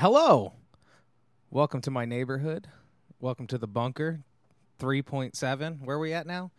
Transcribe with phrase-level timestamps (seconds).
[0.00, 0.54] Hello.
[1.50, 2.68] Welcome to my neighborhood.
[3.20, 4.20] Welcome to the bunker.
[4.78, 5.82] 3.7.
[5.82, 6.52] Where are we at now?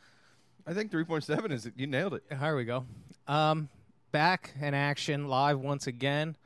[0.68, 1.74] I think 3.7 is it.
[1.76, 2.22] you nailed it.
[2.40, 2.86] Here we go.
[3.28, 3.68] Um,
[4.12, 6.38] back in action, live once again.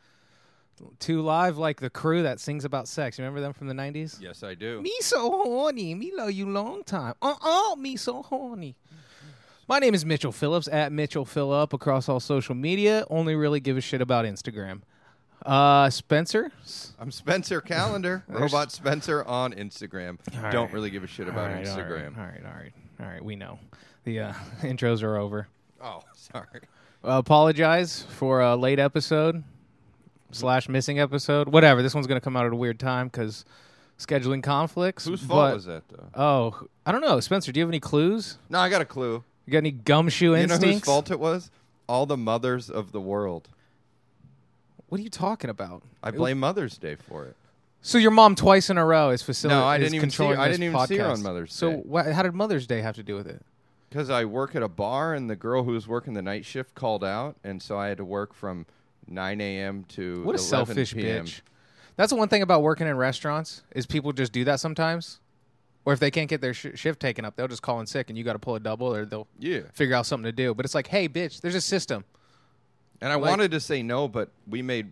[0.99, 3.17] Too live like the crew that sings about sex.
[3.17, 4.21] You remember them from the 90s?
[4.21, 4.81] Yes, I do.
[4.81, 5.95] Me so horny.
[5.95, 7.15] Me love you long time.
[7.21, 8.77] Uh uh Me so horny.
[9.67, 13.03] My name is Mitchell Phillips at Mitchell Phillip across all social media.
[13.09, 14.83] Only really give a shit about Instagram.
[15.45, 16.51] Uh, Spencer.
[16.99, 20.17] I'm Spencer Calendar, Robot Spencer on Instagram.
[20.43, 20.73] All Don't right.
[20.73, 22.17] really give a shit about All right, Instagram.
[22.17, 23.23] All right, all right, all right.
[23.23, 23.59] We know
[24.05, 25.47] the uh, intros are over.
[25.81, 26.61] Oh, sorry.
[27.03, 29.43] Uh, apologize for a late episode
[30.31, 31.49] slash missing episode.
[31.49, 31.83] Whatever.
[31.83, 33.45] This one's gonna come out at a weird time because
[33.99, 35.05] scheduling conflicts.
[35.05, 36.09] Whose fault but- was that, though?
[36.15, 37.19] Oh, I don't know.
[37.19, 38.39] Spencer, do you have any clues?
[38.49, 39.23] No, I got a clue.
[39.45, 40.41] You got any gumshoe instincts?
[40.41, 40.87] You know instincts?
[40.87, 41.51] whose fault it was?
[41.87, 43.47] All the mothers of the world.
[44.89, 45.83] What are you talking about?
[46.03, 47.35] I blame Mother's Day for it.
[47.81, 49.61] So your mom twice in a row is facilitating.
[49.61, 51.81] No, I didn't even see her- I didn't even see her on Mother's so Day.
[51.85, 53.43] wha- how did Mother's Day have to do with it?
[53.89, 56.73] Because I work at a bar, and the girl who was working the night shift
[56.75, 58.65] called out, and so I had to work from
[59.07, 59.83] 9 a.m.
[59.89, 61.25] to What a selfish p.m.
[61.25, 61.41] bitch.
[61.95, 65.19] That's the one thing about working in restaurants is people just do that sometimes.
[65.85, 68.09] Or if they can't get their sh- shift taken up, they'll just call in sick,
[68.09, 69.61] and you got to pull a double, or they'll Yeah.
[69.73, 70.55] figure out something to do.
[70.55, 72.03] But it's like, hey, bitch, there's a system.
[73.01, 74.91] And I Like- wanted to say no, but we made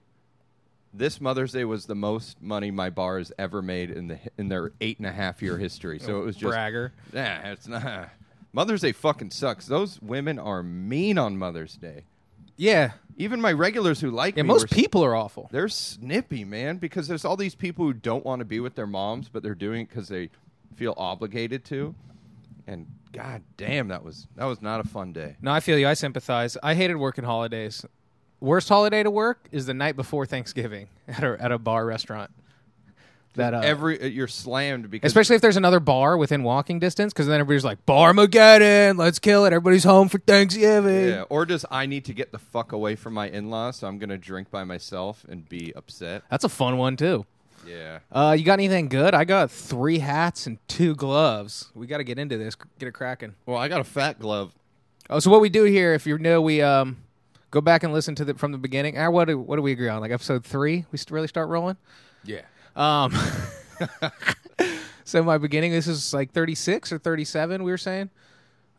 [0.94, 4.50] this Mother's Day was the most money my bar has ever made in the in
[4.50, 5.98] their eight and a half year history.
[6.00, 6.92] So oh, it was just Bragger.
[7.14, 8.10] Yeah, it's not.
[8.52, 9.66] Mother's Day fucking sucks.
[9.66, 12.04] Those women are mean on Mother's Day.
[12.56, 14.44] Yeah, Even my regulars who like yeah.
[14.44, 15.50] me, Most were- people are awful.
[15.52, 18.86] they're snippy, man, because there's all these people who don't want to be with their
[18.86, 20.30] moms, but they're doing it because they
[20.76, 21.96] feel obligated to.
[22.68, 25.38] And god damn, that was that was not a fun day.
[25.42, 25.88] No, I feel you.
[25.88, 26.58] I sympathize.
[26.62, 27.86] I hated working holidays.
[28.42, 32.32] Worst holiday to work is the night before Thanksgiving at a at a bar restaurant.
[33.36, 37.14] That uh, Every uh, you're slammed because especially if there's another bar within walking distance,
[37.14, 39.54] because then everybody's like, "Barmageddon, let's kill it!
[39.54, 43.14] Everybody's home for Thanksgiving." Yeah, or does I need to get the fuck away from
[43.14, 46.24] my in-laws, so I'm gonna drink by myself and be upset?
[46.30, 47.26] That's a fun one too.
[47.66, 48.00] Yeah.
[48.12, 49.14] Uh, you got anything good?
[49.14, 51.72] I got three hats and two gloves.
[51.74, 52.56] We got to get into this.
[52.80, 53.36] Get it cracking.
[53.46, 54.54] Well, I got a fat glove.
[55.10, 56.98] Oh, so what we do here, if you're new, we um
[57.52, 58.98] go back and listen to the from the beginning.
[58.98, 60.02] Ah, what do, what do we agree on?
[60.02, 61.78] Like episode three, we really start rolling.
[62.24, 62.42] Yeah.
[62.76, 63.14] Um,
[65.04, 67.64] so my beginning, this is like 36 or 37.
[67.64, 68.10] We were saying,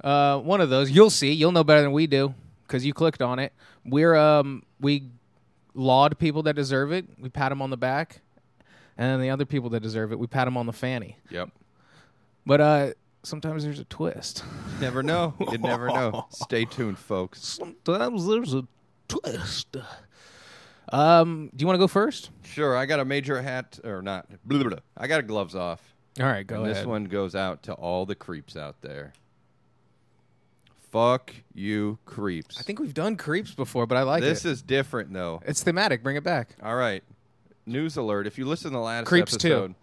[0.03, 0.91] uh, one of those.
[0.91, 1.33] You'll see.
[1.33, 2.35] You'll know better than we do
[2.67, 3.53] because you clicked on it.
[3.85, 5.11] We're um we
[5.75, 7.07] laud people that deserve it.
[7.19, 8.21] We pat them on the back,
[8.97, 11.19] and then the other people that deserve it, we pat them on the fanny.
[11.31, 11.51] Yep.
[12.47, 12.91] But uh,
[13.23, 14.45] sometimes there's a twist.
[14.81, 15.35] Never know.
[15.53, 16.27] You never know.
[16.31, 17.41] Stay tuned, folks.
[17.43, 18.67] Sometimes there's a
[19.09, 19.77] twist.
[20.93, 22.31] Um, do you want to go first?
[22.45, 24.29] Sure, I got a major hat or not.
[24.45, 24.79] Blah, blah, blah.
[24.97, 25.95] I got a gloves off.
[26.21, 26.77] All right, go and ahead.
[26.77, 29.13] this one goes out to all the creeps out there.
[30.93, 32.61] Fuck you, creeps.
[32.61, 35.43] I think we've done creeps before, but I like this is different though.
[35.45, 36.05] It's thematic.
[36.05, 36.55] Bring it back.
[36.63, 37.03] All right.
[37.67, 38.27] News alert.
[38.27, 39.49] If you listen to the last Creeps too.
[39.49, 39.75] episode,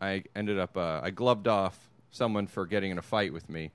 [0.00, 1.78] I ended up uh, I gloved off
[2.10, 3.70] someone for getting in a fight with me.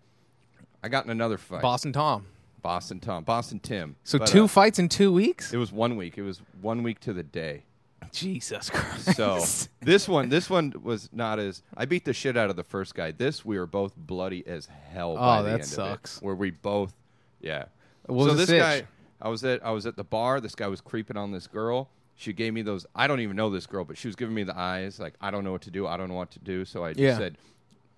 [0.84, 1.62] I got in another fight.
[1.62, 2.26] Boston Tom.
[2.62, 3.96] Boston Tom, Boston Tim.
[4.04, 5.54] So But, two uh, fights in two weeks.
[5.54, 6.18] it was one week.
[6.18, 7.64] It was one week to the day.
[8.12, 9.16] Jesus Christ.
[9.16, 9.44] So
[9.82, 11.64] this one, this one was not as.
[11.78, 13.12] I beat the shit out of the first guy.
[13.12, 15.16] This we were both bloody as hell.
[15.16, 16.18] by Oh, the that end sucks.
[16.18, 16.94] Of it, where we both,
[17.40, 17.66] yeah.
[18.08, 18.60] What so this sitch?
[18.60, 18.88] guy,
[19.22, 20.42] I was at, I was at the bar.
[20.42, 21.90] This guy was creeping on this girl.
[22.20, 22.86] She gave me those.
[22.94, 25.00] I don't even know this girl, but she was giving me the eyes.
[25.00, 25.88] Like I don't know what to do.
[25.88, 26.66] I don't know what to do.
[26.66, 27.18] So I just Yeah.
[27.18, 27.38] said,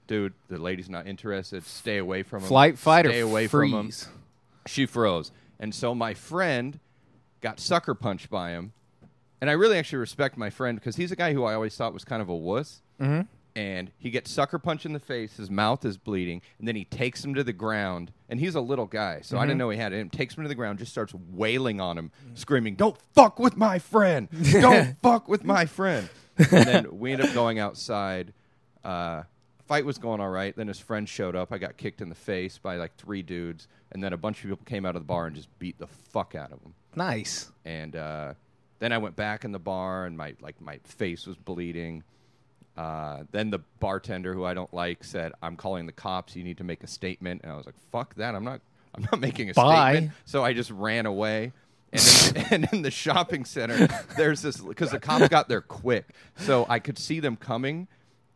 [0.06, 1.66] "Dude, the lady's not interested.
[1.66, 2.48] Stay away from him.
[2.48, 3.92] Flight, fight, Stay away from him."
[4.68, 6.80] She froze, and so my friend
[7.42, 8.74] got sucker punched by him.
[9.42, 11.92] And I really actually respect my friend because he's a guy who I always thought
[11.92, 12.84] was kind of a wuss.
[13.02, 13.22] Mm-hmm.
[13.56, 15.36] And he gets sucker punched in the face.
[15.36, 18.12] His mouth is bleeding, and then he takes him to the ground.
[18.30, 20.00] And he's a little guy, so I didn't know he had it.
[20.00, 23.58] And takes him to the ground, just starts wailing on him, screaming, "Don't fuck with
[23.58, 24.30] my friend!
[24.54, 26.08] Don't fuck with my friend!"
[26.38, 28.32] and then we end up going outside.
[28.86, 29.24] Uh,
[29.68, 30.56] fight was going all right.
[30.56, 31.52] Then his friend showed up.
[31.52, 34.44] I got kicked in the face by like three dudes, and then a bunch of
[34.50, 37.52] people came out of the bar and just beat the fuck out of him Nice.
[37.66, 38.34] and uh,
[38.80, 42.04] then I went back in the bar, and my like my face was bleeding.
[42.78, 46.36] Uh, then the bartender, who I don't like, said, "I'm calling the cops.
[46.36, 48.34] You need to make a statement." And I was like, "Fuck that!
[48.36, 48.62] I'm not.
[48.96, 49.92] I'm not making a Bye.
[49.92, 51.52] statement." So I just ran away.
[51.94, 56.06] And in, and in the shopping center, there's this because the cops got there quick,
[56.38, 57.88] so I could see them coming.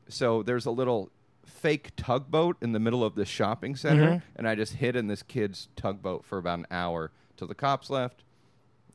[0.09, 1.09] So there's a little
[1.45, 5.23] fake tugboat in the middle of the shopping center, and I just hid in this
[5.23, 8.23] kid's tugboat for about an hour till the cops left,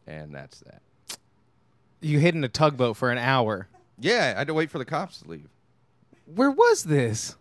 [0.06, 0.82] and that's that.
[2.02, 3.66] you hid in a tugboat for an hour.
[4.00, 5.48] Yeah, I had to wait for the cops to leave
[6.34, 7.36] Where was this?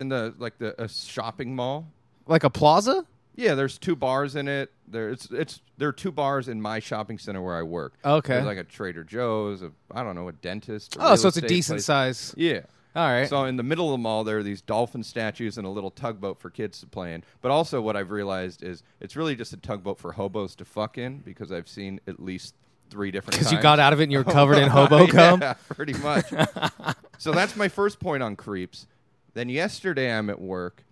[0.00, 1.86] in the like the a shopping mall.
[2.26, 3.04] Like a plaza?
[3.36, 4.70] Yeah, there's two bars in it.
[4.88, 7.94] There, it's it's there are two bars in my shopping center where I work.
[8.04, 8.34] Okay.
[8.34, 10.96] There's like a Trader Joe's, a I don't know, a dentist.
[10.96, 11.84] a Oh, real so it's a estate decent place.
[11.84, 12.34] size.
[12.36, 12.60] Yeah.
[12.96, 13.28] All right.
[13.28, 15.90] So in the middle of the mall, there are these dolphin statues and a little
[15.90, 17.22] tugboat for kids to play in.
[17.40, 20.98] But also, what I've realized is it's really just a tugboat for hobos to fuck
[20.98, 22.54] in because I've seen at least
[22.90, 23.38] three different.
[23.38, 25.40] Because you got out of it and you're covered in hobo cum.
[25.40, 26.26] yeah, pretty much.
[27.18, 28.86] so that's my first point on creeps.
[29.34, 30.82] Then yesterday I'm at work,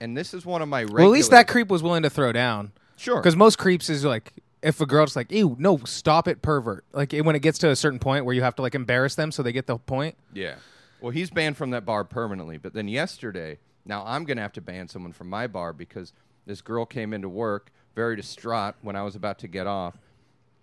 [0.00, 1.02] and this is one of my regular.
[1.02, 2.72] Well, at least that creep was willing to throw down.
[2.96, 4.32] sure Because most creeps is like,
[4.62, 6.84] if a girl's like, ew, no, stop it, pervert.
[6.92, 9.14] Like, it- when it gets to a certain point where you have to, like, embarrass
[9.14, 10.16] them so they get the point.
[10.34, 10.56] Yeah.
[11.00, 12.56] Well, he's banned from that bar permanently.
[12.58, 16.12] But then yesterday, now I'm going to have to ban someone from my bar because
[16.44, 19.96] this girl came into work very distraught when I was about to get off.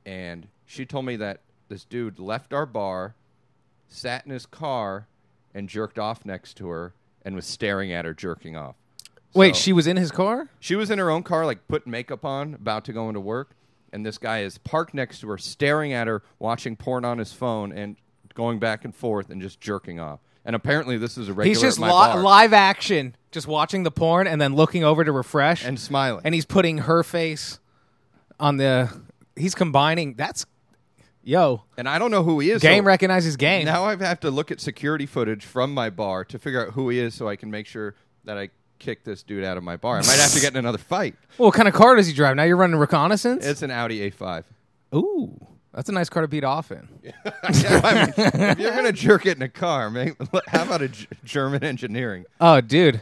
[0.06, 3.16] And she told me that this dude left our bar,
[3.88, 5.08] sat in his car,
[5.54, 8.76] and jerked off next to her and was staring at her jerking off.
[9.34, 10.50] Wait, So- she was in his car?
[10.60, 13.52] She was in her own car, like putting makeup on, about to go into work,
[13.92, 17.34] and this guy is parked next to her, staring at her, watching porn on his
[17.34, 17.96] phone, and
[18.34, 20.20] going back and forth and just jerking off.
[20.44, 22.22] And apparently, this is a regular He's just at my li- bar.
[22.22, 25.66] live action, just watching the porn and then looking over to refresh.
[25.66, 26.22] and smiling.
[26.24, 27.60] and he's putting her face
[28.40, 28.90] on the.
[29.36, 30.14] He's combining.
[30.14, 30.46] That's.
[31.26, 31.64] Yo.
[31.76, 32.62] And I don't know who he is.
[32.62, 33.66] Game so recognizes game.
[33.66, 36.90] Now I have to look at security footage from my bar to figure out who
[36.90, 37.96] he is, so I can make sure
[38.26, 39.98] that I kick this dude out of my bar.
[39.98, 41.16] I might have to get in another fight.
[41.40, 42.36] Well, what kind of car does he drive?
[42.36, 43.44] Now you're running reconnaissance?
[43.44, 44.44] It's an Audi A5.
[44.94, 45.40] Ooh.
[45.74, 46.88] That's a nice car to beat off in.
[47.44, 48.14] I mean,
[48.52, 50.16] if you're gonna jerk it in a car, man,
[50.48, 52.26] how about a G- German engineering?
[52.40, 53.02] Oh, dude.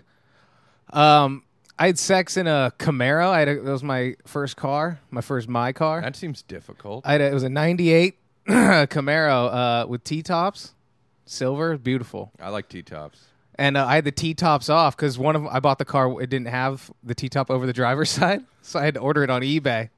[0.91, 1.42] Um,
[1.77, 3.29] I had sex in a Camaro.
[3.29, 6.01] I had a, that was my first car, my first my car.
[6.01, 7.05] That seems difficult.
[7.05, 8.17] I had a, it was a '98
[8.47, 10.73] Camaro uh, with T tops,
[11.25, 12.31] silver, beautiful.
[12.39, 13.25] I like T tops.
[13.55, 16.21] And uh, I had the T tops off because one of I bought the car.
[16.21, 19.23] It didn't have the T top over the driver's side, so I had to order
[19.23, 19.89] it on eBay.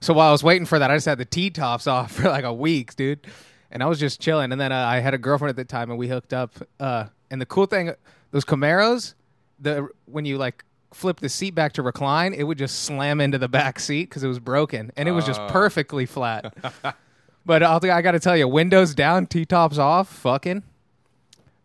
[0.00, 2.28] So while I was waiting for that, I just had the T tops off for
[2.28, 3.26] like a week, dude.
[3.72, 4.50] And I was just chilling.
[4.50, 6.54] And then uh, I had a girlfriend at the time, and we hooked up.
[6.80, 7.92] Uh, and the cool thing,
[8.32, 9.14] those Camaros,
[9.60, 13.38] the when you like flip the seat back to recline, it would just slam into
[13.38, 15.48] the back seat because it was broken, and it was just Oh.
[15.48, 16.52] perfectly flat.
[17.46, 20.62] but I'll, I got to tell you, windows down, T tops off, fucking.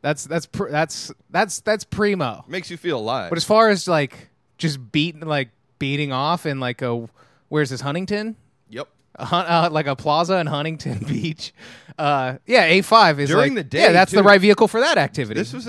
[0.01, 2.45] That's that's pr- that's that's that's primo.
[2.47, 3.29] Makes you feel alive.
[3.31, 4.29] But as far as like
[4.59, 5.49] just beating like
[5.79, 7.07] beating off in like a
[7.49, 8.35] where's this Huntington?
[8.69, 8.87] yep.
[9.15, 11.53] A hun- uh, like a plaza in Huntington Beach.
[11.97, 14.27] Uh, yeah, A five is During like- the Yeah, day, that's the too.
[14.27, 15.39] right vehicle for that activity.
[15.39, 15.67] This was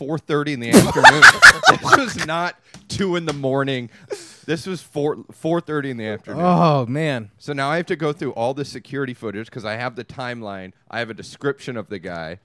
[0.00, 1.22] at 4:30 in the afternoon.
[1.68, 2.56] this was not
[2.88, 3.90] two in the morning.
[4.46, 6.42] This was four 4:30 in the afternoon.
[6.44, 9.74] oh man, So now I have to go through all the security footage because I
[9.74, 10.72] have the timeline.
[10.90, 12.38] I have a description of the guy,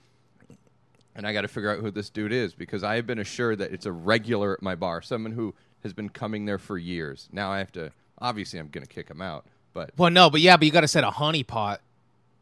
[1.16, 3.60] and I got to figure out who this dude is because I have been assured
[3.60, 5.54] that it's a regular at my bar, someone who
[5.84, 7.30] has been coming there for years.
[7.32, 7.92] Now I have to.
[8.20, 10.82] Obviously, I'm going to kick him out, but well no, but yeah, but you got
[10.82, 11.80] to set a honeypot.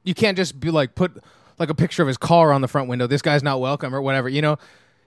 [0.04, 1.24] You can't just be like put
[1.58, 3.08] like a picture of his car on the front window.
[3.08, 4.28] This guy's not welcome or whatever.
[4.28, 4.58] You know,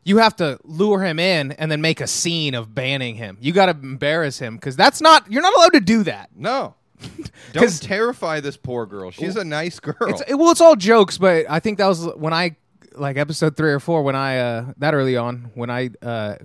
[0.04, 3.36] you have to lure him in and then make a scene of banning him.
[3.40, 6.30] You got to embarrass him because that's not you're not allowed to do that.
[6.36, 6.74] no.
[7.52, 9.10] Don't terrify this poor girl.
[9.10, 9.96] She's a nice girl.
[10.02, 12.56] It's, it- well, it's all jokes, but I think that was when I
[12.94, 16.36] like episode three or four when I uh that early on when I uh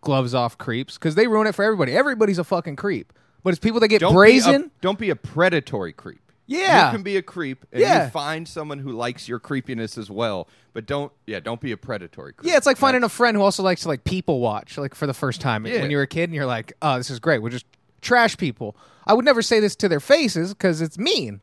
[0.00, 1.94] gloves off creeps because they ruin it for everybody.
[1.94, 3.12] Everybody's a fucking creep,
[3.44, 4.62] but it's people that get don't brazen.
[4.62, 6.31] Be a, don't be a predatory creep.
[6.46, 6.86] Yeah.
[6.86, 8.04] you can be a creep, and Yeah.
[8.04, 10.48] you find someone who likes your creepiness as well.
[10.74, 12.50] But don't, yeah, don't be a predatory creep.
[12.50, 15.06] yeah, it's like finding a friend who also likes to like people watch, like for
[15.06, 15.80] the first time Yeah.
[15.80, 17.42] when you were a kid, and you're like, "Oh, this is great.
[17.42, 17.66] We're just
[18.00, 21.40] trash people." I would never say this to their faces because it's mean,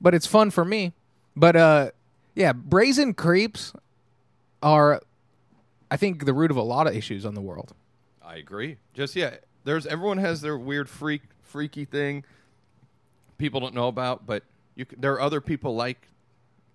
[0.00, 0.92] but it's fun for me.
[1.36, 1.90] But uh,
[2.34, 3.72] yeah, brazen creeps
[4.62, 5.00] are,
[5.90, 7.74] I think, the root of a lot of issues on the world.
[8.24, 8.76] I agree.
[8.94, 12.24] Just yeah, there's everyone has their weird freak, freaky thing.
[13.42, 14.44] People don't know about, but
[14.76, 16.06] you c there are other people like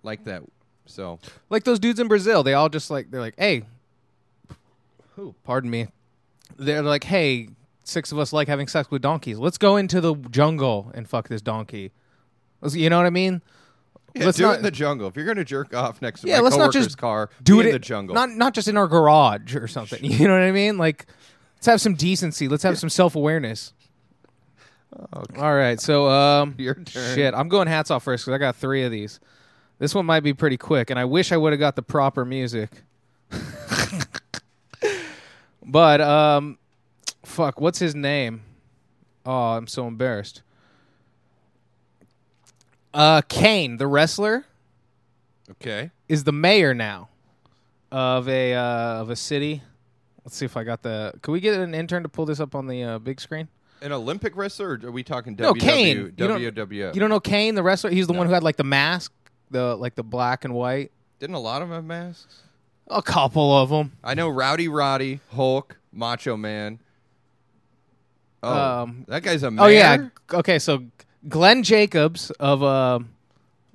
[0.02, 0.42] like that.
[0.84, 2.42] So like those dudes in Brazil.
[2.42, 3.62] They all just like they're like, hey,
[5.16, 5.34] who?
[5.44, 5.88] Pardon me.
[6.58, 7.48] They're like, hey,
[7.84, 9.38] six of us like having sex with donkeys.
[9.38, 11.90] Let's go into the jungle and fuck this donkey.
[12.60, 13.40] Let's- You know what I mean?
[14.14, 15.08] yeah, let's do not it in the jungle.
[15.08, 16.36] If you're gonna jerk off next to yeah.
[16.36, 18.14] my Let's not coworker's just car, do be it in the jungle.
[18.14, 20.04] Not not just in our garage or something.
[20.04, 20.76] You know what I mean?
[20.76, 21.06] Like,
[21.56, 22.46] let's have some decency.
[22.46, 23.72] Let's have some self awareness.
[25.38, 27.14] All right, so um, Your turn.
[27.14, 29.20] Shit, I'm going hats off first because I got three of these.
[29.78, 32.24] This one might be pretty quick, and I wish I would have got the proper
[32.24, 32.70] music.
[35.64, 36.58] but um,
[37.24, 38.42] fuck, what's his name?
[39.24, 40.42] Oh, I'm so embarrassed.
[42.94, 44.46] Uh, Kane, the wrestler,
[45.50, 45.90] Okay.
[46.08, 47.08] is the mayor now
[47.92, 48.62] of a uh,
[49.02, 49.62] of a city.
[50.24, 51.12] Let's see if I got the.
[51.22, 53.48] Could we get an intern to pull this up on the uh, big screen?
[53.82, 54.78] An Olympic wrestler?
[54.82, 55.96] Or are we talking No, WW, Kane.
[55.96, 56.94] You don't- WWF?
[56.94, 57.90] You don't know Kane, the wrestler?
[57.90, 58.18] He's the No.
[58.20, 59.12] one who had like the mask,
[59.50, 60.90] the like the black and white.
[61.20, 62.42] Didn't a lot of them have masks?
[62.90, 63.92] A couple of them.
[64.02, 66.78] I know Rowdy Roddy, Hulk, Macho Man.
[68.42, 69.64] Oh, Um, that guy's a mayor?
[69.64, 70.08] Oh yeah.
[70.32, 70.84] Okay, so
[71.28, 73.00] Glenn Jacobs of uh,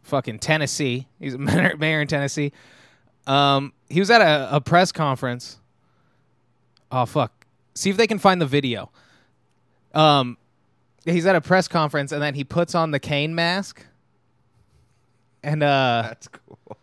[0.04, 1.08] fucking Tennessee.
[1.20, 2.54] He's a mayor, mayor in Tennessee.
[3.28, 5.60] Um, he was at a, a press conference.
[6.92, 7.46] Oh fuck!
[7.76, 8.92] See if they can find the video.
[9.94, 10.38] Um,
[11.06, 13.86] he's at a press conference and then he puts on the Kane mask,
[15.44, 16.78] and uh, That's cool.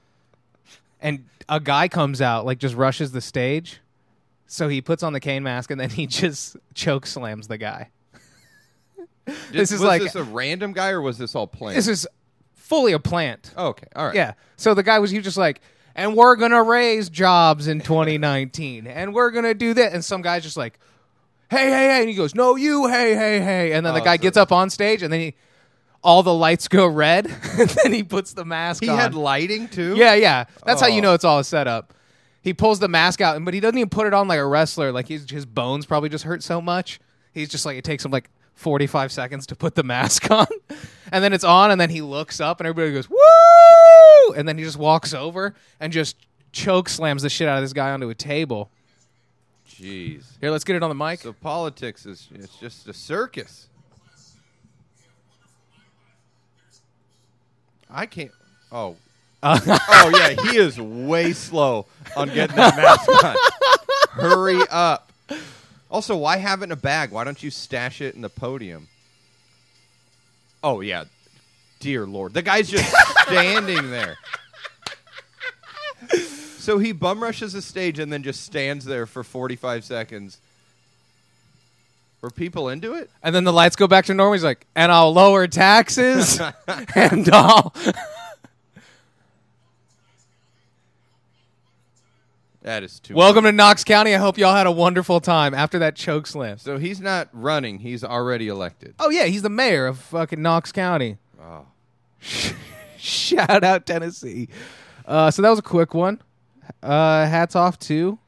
[1.00, 3.80] and a guy comes out like just rushes the stage.
[4.46, 7.90] So he puts on the Kane mask and then he just choke slams the guy.
[9.52, 11.76] This is was like- this a random guy or was this all planned?
[11.76, 12.06] This is
[12.54, 13.52] fully a plant.
[13.56, 14.14] Oh, okay, all right.
[14.14, 14.32] Yeah.
[14.56, 15.60] So the guy was he was just like,
[15.94, 19.92] and we're gonna raise jobs in 2019, and we're gonna do that.
[19.92, 20.78] And some guy's just like,
[21.50, 24.04] hey, hey, hey, and he goes, no, you, hey, hey, hey, and then the Oh,
[24.04, 25.34] guy so- gets up on stage, and then he,
[26.02, 27.26] all the lights go red,
[27.58, 28.96] and then he puts the mask He on.
[28.98, 29.94] had lighting too.
[29.96, 30.44] yeah, yeah.
[30.64, 31.02] That's how you Oh.
[31.02, 31.92] know it's all set up.
[32.42, 34.92] He pulls the mask out, but he doesn't even put it on like a wrestler.
[34.92, 36.98] Like he's, his bones probably just hurt so much.
[37.34, 40.46] He's just like it takes him like 45 seconds to put the mask on,
[41.12, 44.56] and then it's on, and then he looks up, and everybody goes woo, and then
[44.56, 46.16] he just walks over and just
[46.52, 48.70] choke slams the shit out of this guy onto a table.
[49.70, 50.24] Jeez.
[50.40, 51.20] Here, let's get it on the mic.
[51.20, 53.68] So politics is it's just a circus.
[57.88, 58.30] I can't.
[58.70, 58.96] Oh.
[59.42, 63.36] oh yeah, he is way slow on getting that mask on.
[64.10, 65.10] Hurry up.
[65.90, 67.10] Also, why have it in a bag?
[67.10, 68.88] Why don't you stash it in the podium?
[70.62, 71.04] Oh yeah.
[71.80, 72.34] Dear Lord.
[72.34, 72.94] The guy's just
[73.26, 74.18] standing there.
[76.60, 80.38] So he bum rushes the stage and then just stands there for 45 seconds.
[82.20, 83.10] Were people into it?
[83.22, 84.34] and then the lights go back to normal.
[84.34, 86.38] He's like, and I'll lower taxes,
[86.94, 87.72] and I'll.
[92.60, 93.14] That is too.
[93.14, 94.14] Welcome to Knox County.
[94.14, 96.58] I hope y'all had a wonderful time after that choke slam.
[96.58, 97.78] So he's not running.
[97.78, 98.94] He's already elected.
[98.98, 101.16] Oh yeah, he's the mayor of fucking Knox County.
[101.42, 101.64] Oh.
[102.98, 104.48] Shout out Tennessee.
[105.06, 106.20] Uh, so that was a quick one.
[106.82, 108.18] Uh, hats off to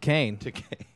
[0.00, 0.36] Kane.
[0.38, 0.86] To Kane.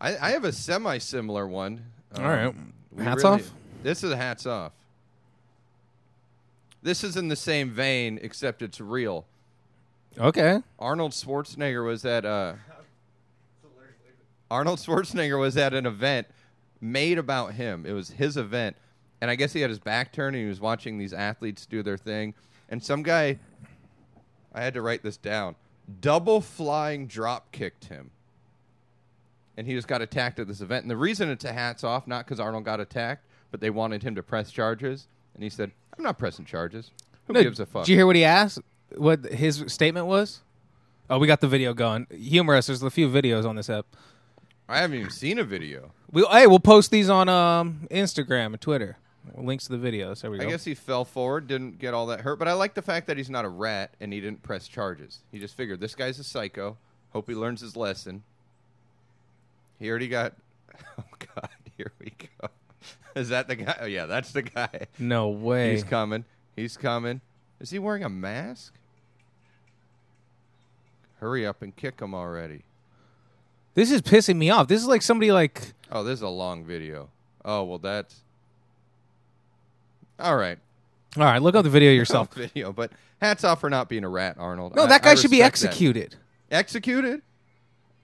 [0.00, 1.84] I, I have a semi similar one.
[2.16, 2.46] All right.
[2.46, 3.52] Um, we Hats really- off?
[3.82, 4.72] This is a hats off.
[6.82, 9.24] This is in the same vein, except it's real.
[10.18, 10.60] Okay.
[10.78, 12.54] Arnold Schwarzenegger was at uh
[14.50, 16.26] Arnold Schwarzenegger was at an event
[16.80, 17.84] made about him.
[17.86, 18.76] It was his event,
[19.24, 21.82] and I guess he had his back turned and he was watching these athletes do
[21.82, 22.34] their thing.
[22.68, 23.38] And some guy,
[24.52, 25.56] I had to write this down,
[26.02, 28.10] double flying drop kicked him,
[29.56, 30.84] and he just got attacked at this event.
[30.84, 34.02] And the reason it's a hats off, not because Arnold got attacked, but they wanted
[34.02, 36.90] him to press charges, and he said, "I'm not pressing charges.
[37.26, 38.58] Who No, gives a fuck?" Did you hear what he asked?
[38.94, 40.42] What his statement was?
[41.08, 42.08] Oh, we got the video going.
[42.10, 42.66] Humor us.
[42.66, 43.86] There's a few videos on this app.
[44.68, 45.92] I haven't even seen a video.
[46.12, 48.98] We hey, we'll post these on um, Instagram and Twitter.
[49.36, 50.20] Links to the videos.
[50.20, 52.74] There we I guess he fell forward, didn't get all that hurt, but I like
[52.74, 55.20] the fact that he's not a rat and he didn't press charges.
[55.32, 56.76] He just figured this guy's a psycho.
[57.12, 58.22] Hope he learns his lesson.
[59.78, 60.34] He already got.
[60.98, 61.04] Oh
[61.34, 62.48] God, here we go.
[63.14, 63.76] Is that the guy?
[63.80, 64.86] Oh yeah, that's the guy.
[64.98, 65.72] no way.
[65.72, 66.24] He's coming.
[66.56, 67.20] He's coming.
[67.60, 68.74] Is he wearing a mask?
[71.20, 72.62] Hurry up and kick him already.
[73.74, 74.68] This is pissing me off.
[74.68, 77.08] This is like somebody like Oh, this is a long video.
[77.44, 78.20] Oh well, that's
[80.18, 80.58] all right.
[81.16, 82.32] All right, look up the video yourself.
[82.34, 82.90] video, but
[83.20, 84.74] hats off for not being a rat, Arnold.
[84.74, 85.66] No, I- that guy I should be respect that.
[85.68, 86.16] executed.
[86.50, 87.22] Executed?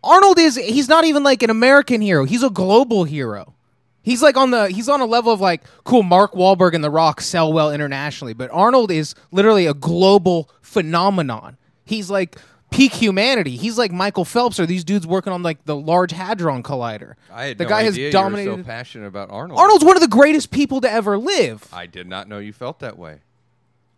[0.02, 2.24] Arnold is he's not even like an American hero.
[2.24, 3.54] He's a global hero.
[4.02, 6.90] He's like on the he's on a level of like cool Mark Wahlberg and The
[6.90, 11.58] Rock sell well internationally, but Arnold is literally a global phenomenon.
[11.84, 12.38] He's like
[12.70, 13.56] peak humanity.
[13.56, 17.14] He's like Michael Phelps or these dudes working on like the Large Hadron Collider.
[17.32, 18.56] I had the no guy idea has you were dominated.
[18.56, 19.58] so passionate about Arnold.
[19.58, 21.68] Arnold's one of the greatest people to ever live.
[21.72, 23.20] I did not know you felt that way.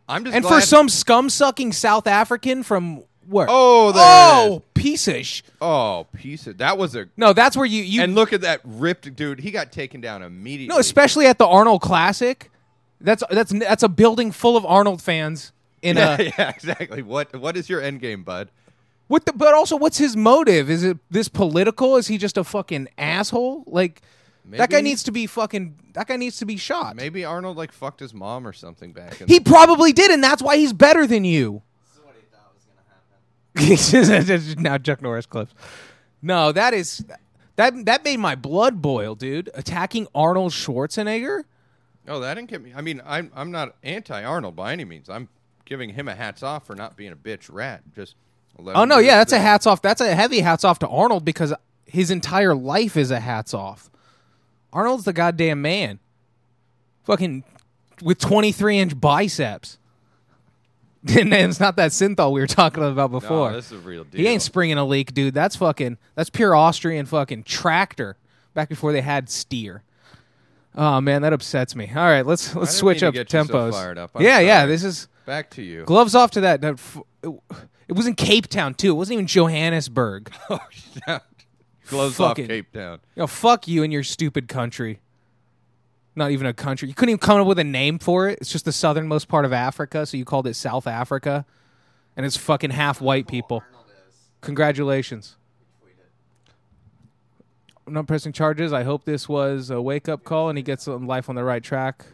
[0.08, 3.46] I'm just And for some scum sucking South African from where?
[3.48, 7.66] Oh, it oh, piece of sh- oh, piece of that was a No, that's where
[7.66, 9.40] you you and look at that ripped dude.
[9.40, 10.74] He got taken down immediately.
[10.74, 12.50] No, especially at the Arnold Classic.
[13.00, 15.52] That's that's that's a building full of Arnold fans
[15.82, 17.02] in yeah, a yeah, exactly.
[17.02, 18.50] What what is your end game, bud?
[19.08, 20.70] What the but also what's his motive?
[20.70, 21.96] Is it this political?
[21.96, 23.64] Is he just a fucking asshole?
[23.66, 24.02] Like
[24.46, 25.78] that guy needs to be fucking.
[25.94, 26.96] That guy needs to be shot.
[26.96, 29.20] Maybe Arnold like fucked his mom or something back.
[29.20, 31.62] In He probably did, and that's why he's better than you.
[31.84, 32.64] This is what he thought was
[33.84, 34.62] gonna happen.
[34.62, 35.54] now Chuck Norris clips.
[36.20, 37.04] No, that is
[37.56, 39.50] that that made my blood boil, dude.
[39.54, 41.44] Attacking Arnold Schwarzenegger.
[42.08, 42.72] Oh, that didn't get me.
[42.74, 45.08] I mean, I'm I'm not anti Arnold by any means.
[45.08, 45.28] I'm
[45.64, 47.82] giving him a hats off for not being a bitch rat.
[47.94, 48.16] Just
[48.58, 49.82] Oh no, yeah, that's a hats off.
[49.82, 51.52] That's a heavy hats off to Arnold because
[51.86, 53.90] his entire life is a hats off.
[54.72, 55.98] Arnold's the goddamn man.
[57.04, 57.44] Fucking
[58.02, 59.78] with 23 inch biceps.
[61.08, 63.50] and it's not that synthol we were talking about before.
[63.50, 64.20] No, this is a real deal.
[64.20, 65.34] he ain't springing a leak, dude.
[65.34, 68.16] That's fucking that's pure Austrian fucking tractor
[68.54, 69.82] back before they had steer.
[70.76, 71.88] Oh man, that upsets me.
[71.88, 74.08] All right, let's let's switch up so tempos.
[74.14, 75.84] I'm yeah, yeah, this is Back to you.
[75.84, 76.60] gloves off to that.
[76.62, 77.30] that f- it,
[77.88, 78.90] it was in Cape Town too.
[78.90, 80.32] It wasn't even Johannesburg.
[80.50, 81.18] Oh,
[81.88, 83.00] gloves Fucking- off Cape Town.
[83.16, 85.00] You know, fuck you and your stupid country.
[86.16, 86.88] Not even a country.
[86.88, 88.38] You couldn't even come up with a name for it.
[88.40, 91.44] It's just the southernmost part of Africa, so you called it South Africa.
[92.16, 93.62] And it's fucking half white people.
[94.42, 95.36] Congratulations.
[97.86, 98.72] I'm not pressing charges.
[98.72, 101.44] I hope this was a wake up call and he gets some life on the
[101.44, 102.04] right track.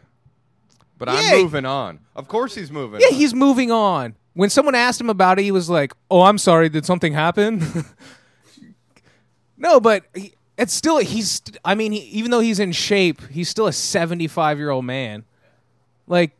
[0.98, 1.14] But Yeah.
[1.34, 2.00] I'm moving on.
[2.16, 3.00] Of course he's moving.
[3.00, 3.14] Yeah, on.
[3.14, 4.16] he's moving on.
[4.34, 6.68] When someone asked him about it, he was like, "Oh, I'm sorry.
[6.68, 7.62] Did something happen?"
[9.56, 11.42] no, but he, it's still he's.
[11.64, 15.24] I mean, he, even though he's in shape, he's still a 75 year old man.
[16.06, 16.32] Like,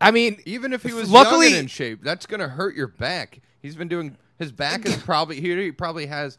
[0.00, 2.88] I mean, Even if he was Luckily- young and in shape, that's gonna hurt your
[2.88, 3.40] back.
[3.60, 6.38] He's been doing his back is probably he, he probably has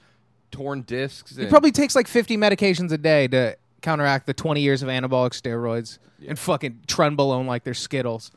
[0.52, 1.36] torn discs.
[1.36, 5.32] he probably takes like 50 medications a day to counteract the 20 years of anabolic
[5.32, 8.32] steroids and fucking Trenbolone like they're Skittles.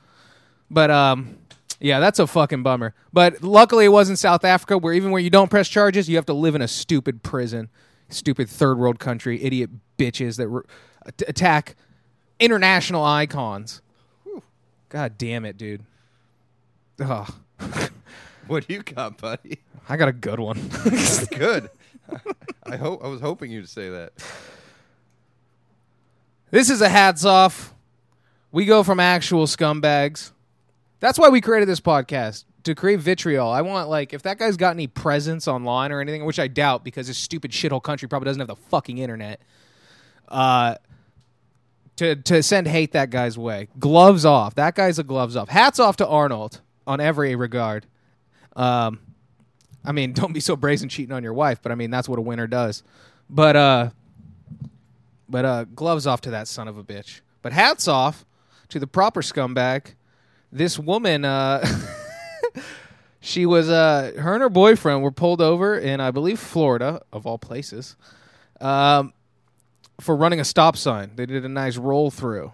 [0.71, 1.39] But um,
[1.81, 2.95] yeah, that's a fucking bummer.
[3.13, 6.27] But luckily, it wasn't South Africa, where even where you don't press charges, you have
[6.27, 7.69] to live in a stupid prison,
[8.09, 10.65] stupid third world country, idiot bitches that r-
[11.07, 11.77] at- attack
[12.39, 13.83] international icons.
[14.89, 15.85] God damn it, dude.
[17.01, 17.33] Ugh.
[18.47, 19.61] What do you got, buddy?
[19.89, 20.59] I got a good one.
[21.31, 21.71] Good.
[22.67, 24.13] I hope I was hoping you'd say that.
[26.51, 27.75] This is a hats off.
[28.53, 30.33] We go from actual scumbags.
[30.99, 33.49] That's why we created this podcast to create vitriol.
[33.49, 36.85] I want like if that guy's got any presence online or anything, which I doubt
[36.85, 39.41] because this stupid shithole country probably doesn't have the fucking internet.
[40.29, 40.75] Uh,
[41.97, 43.69] to to send hate that guy's way.
[43.79, 44.55] Gloves off.
[44.57, 45.49] That guy's a gloves off.
[45.49, 47.87] Hats off to Arnold on every regard.
[48.57, 49.01] Um,
[49.85, 52.19] I mean, don't be so brazen cheating on your wife, but I mean that's what
[52.19, 52.83] a winner does.
[53.29, 53.91] But uh,
[55.31, 57.21] but uh, gloves off to that son of a bitch.
[57.43, 58.27] But hats off
[58.69, 59.95] to the proper scumbag.
[60.53, 61.65] This woman, uh,
[63.21, 67.27] she was, uh, her and her boyfriend were pulled over in, I believe, Florida, of
[67.27, 67.97] all places,
[68.61, 69.13] um,
[70.01, 71.13] for running a stop sign.
[71.15, 72.53] They did a nice roll through.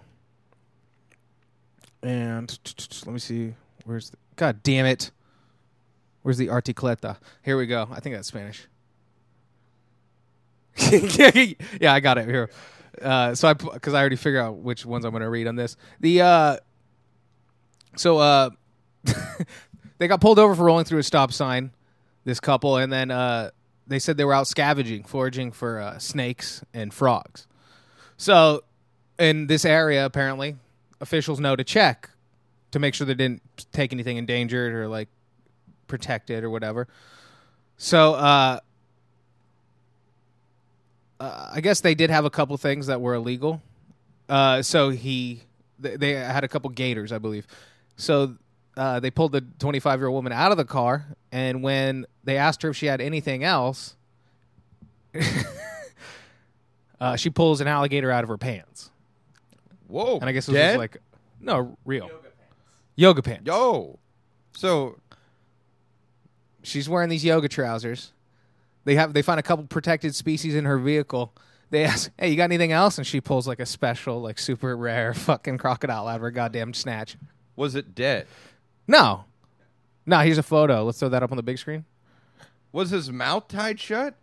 [2.03, 2.57] And
[3.05, 3.55] let me see.
[3.85, 4.17] Where's the.
[4.35, 5.11] God damn it.
[6.21, 7.17] Where's the articleta?
[7.41, 7.87] Here we go.
[7.91, 8.67] I think that's Spanish.
[11.81, 12.49] yeah, I got it here.
[13.01, 15.55] Uh, so I because I already figured out which ones I'm going to read on
[15.55, 15.77] this.
[15.99, 16.57] The uh,
[17.95, 18.49] so uh,
[19.97, 21.71] they got pulled over for rolling through a stop sign.
[22.23, 23.51] This couple, and then uh,
[23.87, 27.47] they said they were out scavenging, foraging for uh, snakes and frogs.
[28.17, 28.63] So
[29.17, 30.57] in this area, apparently,
[30.99, 32.09] officials know to check
[32.71, 35.07] to make sure they didn't take anything endangered or like
[35.87, 36.87] protected or whatever.
[37.77, 38.59] So uh,
[41.19, 43.61] uh, I guess they did have a couple things that were illegal.
[44.29, 45.41] Uh, so he,
[45.81, 47.47] th- they had a couple gators, I believe.
[47.95, 48.35] So
[48.75, 52.37] uh, they pulled the 25 year old woman out of the car, and when they
[52.37, 53.95] asked her if she had anything else,
[56.99, 58.91] uh, she pulls an alligator out of her pants,
[59.87, 60.17] Whoa.
[60.19, 60.71] and I guess it was dead?
[60.73, 60.97] just like
[61.39, 62.37] no real yoga pants.
[62.95, 63.43] yoga pants.
[63.45, 63.99] Yo.
[64.55, 64.97] So
[66.63, 68.11] She's wearing these yoga trousers.
[68.87, 71.33] They have they find a couple protected species in her vehicle.
[71.71, 74.77] They ask, "Hey, you got anything else?" And she pulls like a special, like super
[74.77, 77.17] rare fucking crocodile out of her goddamn snatch.
[77.57, 78.27] was it dead?
[78.87, 79.25] No,
[80.05, 80.19] no.
[80.19, 80.85] Here's a photo.
[80.85, 81.83] Let's throw that up on the big screen.
[82.71, 84.15] Was his mouth tied shut?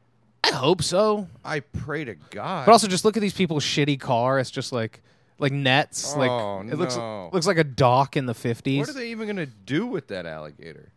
[0.43, 1.29] I hope so.
[1.45, 2.65] I pray to God.
[2.65, 4.39] But also, just look at these people's shitty car.
[4.39, 5.03] It's just like
[5.39, 6.15] like nets.
[6.17, 7.29] Oh, like it looks no.
[7.35, 8.79] looks like a dock in the fifties.
[8.79, 10.91] what are they even gonna do with that alligator?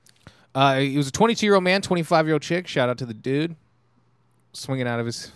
[0.58, 2.68] Uh, he was a 22 year old man, 25 year old chick.
[2.68, 3.56] Shout out to the dude,
[4.54, 5.32] swinging out of his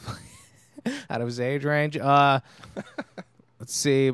[1.11, 1.95] out of his age range.
[1.95, 2.39] Uh,
[3.59, 4.13] let's see.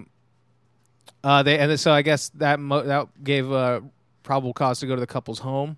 [1.24, 3.80] Uh, they and so I guess that mo- that gave uh,
[4.22, 5.78] probable cause to go to the couple's home,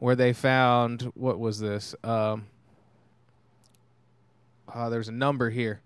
[0.00, 1.94] where they found what was this?
[2.02, 2.46] Um,
[4.66, 5.82] Uh, there's a number here.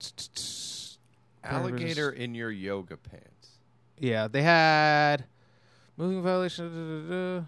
[1.44, 3.50] Alligator in your yoga pants.
[3.96, 5.24] Yeah, they had
[5.96, 7.46] moving violation.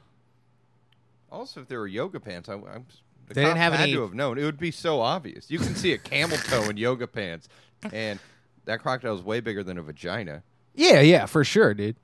[1.30, 2.86] Also, if there were yoga pants, I, I'm,
[3.26, 4.38] the They didn't have had any- to have known.
[4.38, 5.50] It would be so obvious.
[5.50, 7.48] You can see a camel toe in yoga pants,
[7.92, 8.18] and
[8.64, 10.42] that crocodile is way bigger than a vagina.
[10.74, 11.96] Yeah, yeah, for sure, dude.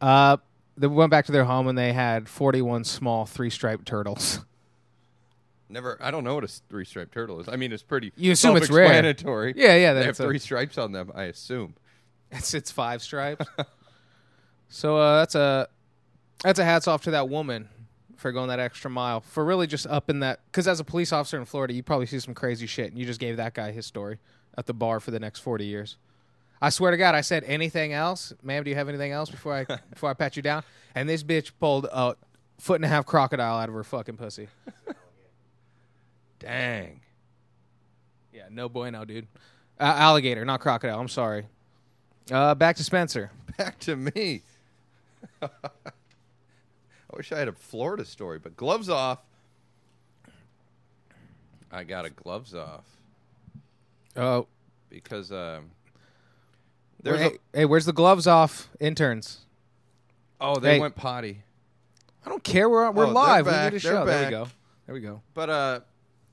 [0.00, 0.36] Uh,
[0.76, 4.40] they went back to their home and they had 41 small three striped turtles.
[5.68, 5.96] Never.
[6.00, 7.48] I don't know what a three striped turtle is.
[7.48, 8.12] I mean, it's pretty.
[8.16, 9.02] You assume it's rare.
[9.56, 11.10] Yeah, yeah, They have a- three stripes on them.
[11.14, 11.74] I assume.
[12.30, 13.46] It's it's five stripes.
[14.68, 15.68] so uh, that's a
[16.42, 17.68] that's a hats off to that woman
[18.16, 21.12] for going that extra mile for really just up in that because as a police
[21.12, 23.70] officer in Florida, you probably see some crazy shit, and you just gave that guy
[23.70, 24.18] his story
[24.56, 25.96] at the bar for the next forty years.
[26.60, 28.64] I swear to God, I said anything else, ma'am.
[28.64, 30.62] Do you have anything else before I before I pat you down?
[30.94, 32.16] And this bitch pulled a
[32.58, 34.48] foot and a half crocodile out of her fucking pussy.
[36.38, 37.00] Dang.
[38.32, 39.26] Yeah, no bueno, dude.
[39.78, 40.98] Uh, alligator, not crocodile.
[41.00, 41.46] I'm sorry.
[42.30, 43.30] Uh, back to Spencer.
[43.56, 44.42] Back to me.
[47.16, 49.20] I wish I had a Florida story, but gloves off.
[51.72, 52.84] I got a gloves off
[54.14, 54.46] Oh,
[54.90, 55.70] because um,
[57.00, 59.46] Where- there's hey, hey, where's the gloves off, interns?
[60.42, 60.80] oh they hey.
[60.80, 61.40] went potty,
[62.26, 62.68] I don't care.
[62.68, 63.46] We're we're Oh, live.
[63.46, 64.04] We need a show.
[64.04, 64.48] There we go.
[64.84, 65.22] There we go.
[65.32, 65.80] but uh,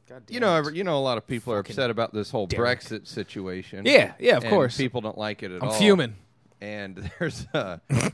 [0.10, 2.46] God you know, every, you know, a lot of people are upset about this whole
[2.46, 2.82] Derek.
[2.82, 3.86] Brexit situation.
[3.86, 4.76] Yeah, yeah, of and course.
[4.76, 5.72] people don't like it at all.
[5.72, 6.15] I'm fuming.
[6.60, 7.78] and there's uh,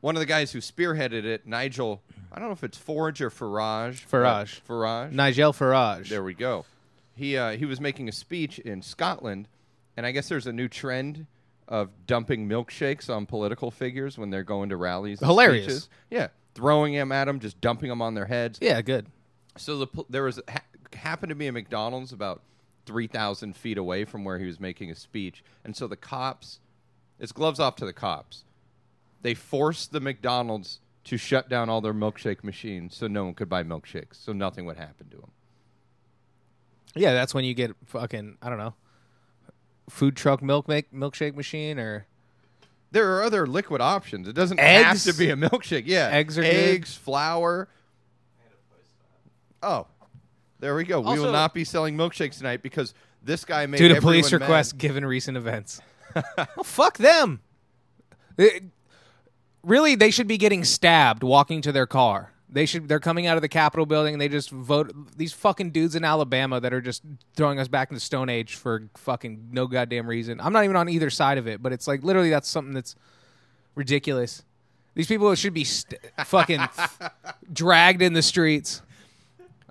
[0.00, 2.02] one of the guys who spearheaded it, Nigel.
[2.32, 4.06] I don't know if it's Forage or Farage.
[4.08, 4.60] Farage.
[4.66, 5.12] but Farage.
[5.12, 6.08] Nigel Farage.
[6.08, 6.64] There we go.
[7.14, 9.48] He uh, he was making a speech in Scotland,
[9.96, 11.26] and I guess there's a new trend
[11.68, 15.20] of dumping milkshakes on political figures when they're going to rallies.
[15.20, 15.64] and Hilarious.
[15.64, 15.88] speeches.
[16.10, 18.58] Yeah, throwing them at them, just dumping them on their heads.
[18.62, 19.06] Yeah, good.
[19.56, 20.62] So the there was ha-
[20.94, 22.42] happened to be a McDonald's about
[22.86, 26.60] three thousand feet away from where he was making a speech, and so the cops,
[27.18, 28.44] it's gloves off to the cops.
[29.22, 33.48] They forced the McDonald's to shut down all their milkshake machines so no one could
[33.48, 35.30] buy milkshakes, so nothing would happen to them.
[36.94, 38.74] Yeah, that's when you get fucking I don't know,
[39.88, 42.06] food truck milk make milkshake machine or
[42.90, 44.26] There are other liquid options.
[44.28, 45.04] It doesn't Eggs?
[45.04, 45.84] have to be a milkshake.
[45.86, 46.54] Yeah, Eggs are good.
[46.54, 47.68] eggs, flour.
[49.62, 49.86] Oh,
[50.58, 51.00] there we go.
[51.00, 54.40] we will not be selling milkshakes tonight because this guy made due to police mad.
[54.40, 55.80] request given recent events.
[56.36, 57.40] well, fuck them.
[58.36, 58.64] It-
[59.64, 62.32] really, they should be getting stabbed walking to their car.
[62.52, 62.88] They should.
[62.88, 64.92] They're coming out of the Capitol building and they just vote.
[65.16, 67.02] These fucking dudes in Alabama that are just
[67.36, 70.40] throwing us back into Stone Age for fucking no goddamn reason.
[70.40, 72.96] I'm not even on either side of it, but it's like literally that's something that's
[73.76, 74.42] ridiculous.
[74.94, 76.60] These people should be st- fucking
[77.52, 78.82] dragged in the streets.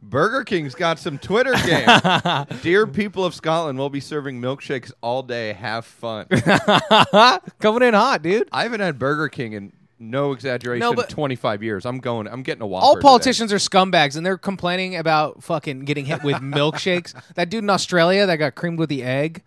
[0.02, 2.60] Burger King's got some Twitter game.
[2.62, 5.52] Dear people of Scotland, we'll be serving milkshakes all day.
[5.52, 6.28] Have fun.
[7.60, 8.48] Coming in hot, dude.
[8.54, 11.86] I haven't had Burger King in no exaggeration No, but- 25 years.
[11.86, 12.28] I'm going.
[12.28, 12.86] I'm getting a Whopper.
[12.86, 13.02] All today.
[13.04, 17.14] politicians are scumbags, and they're complaining about fucking getting hit with milkshakes.
[17.36, 19.44] That dude in Australia that got creamed with the egg,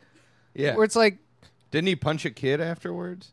[0.54, 0.74] Yeah.
[0.76, 1.18] where it's like,
[1.70, 3.32] Didn't he punch a kid afterwards?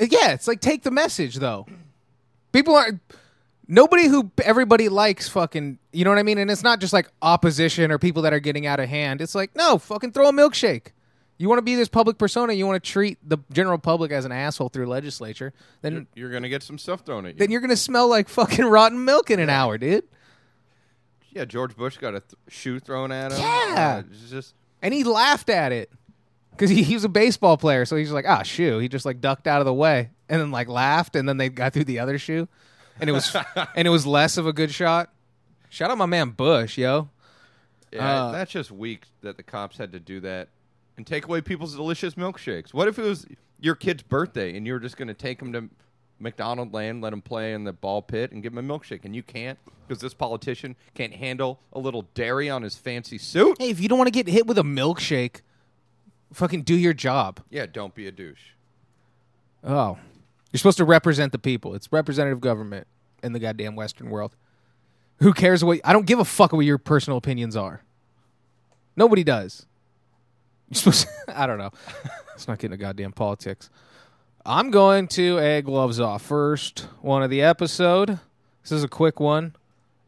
[0.00, 1.66] Uh, yeah, it's like take the message though.
[2.52, 3.00] People are
[3.66, 5.78] nobody who everybody likes fucking.
[5.92, 6.38] You know what I mean?
[6.38, 9.20] And it's not just like opposition or people that are getting out of hand.
[9.20, 10.88] It's like no, fucking throw a milkshake.
[11.42, 12.52] You want to be this public persona.
[12.52, 15.52] You want to treat the general public as an asshole through legislature.
[15.80, 17.38] Then You're going to get some stuff thrown at you.
[17.40, 20.04] then you're gonna smell like fucking rotten milk in an hour, dude.
[21.32, 23.40] yeah, George Bush got a th- shoe thrown at him.
[23.40, 24.02] Yeah.
[24.08, 25.90] Uh, just and he laughed at it
[26.52, 28.78] because he, he was a baseball player, so he's like, ah, shoe.
[28.78, 31.48] He just like ducked out of the way and then like laughed, and then they
[31.48, 32.46] got through the other shoe,
[33.00, 33.34] and it was
[33.74, 35.10] and it was less of a good shot.
[35.70, 37.08] Shout out my man Bush, yo.
[37.90, 40.48] yeah, Uh, that's just weak that the cops had to do that
[40.96, 42.74] and take away people's delicious milkshakes.
[42.74, 43.26] What if it was
[43.58, 45.68] your kid's birthday and you were just going to take him to
[46.18, 49.14] McDonald Land, let him play in the ball pit, and give him a milkshake, and
[49.14, 53.56] you can't because this politician can't handle a little dairy on his fancy suit?
[53.60, 55.40] Hey, if you don't want to get hit with a milkshake,
[56.32, 57.40] fucking do your job.
[57.50, 58.52] Yeah, don't be a douche.
[59.64, 59.98] Oh,
[60.52, 61.74] you're supposed to represent the people.
[61.74, 62.86] It's representative government
[63.22, 64.36] in the goddamn Western world.
[65.18, 65.80] Who cares what?
[65.84, 67.82] I don't give a fuck what your personal opinions are.
[68.96, 69.66] Nobody does.
[70.72, 71.06] You're supposed.
[71.26, 71.70] To, I don't know.
[72.30, 73.68] Let's not get into goddamn politics.
[74.44, 78.18] I'm going to a gloves off first one of the episode.
[78.62, 79.54] This is a quick one.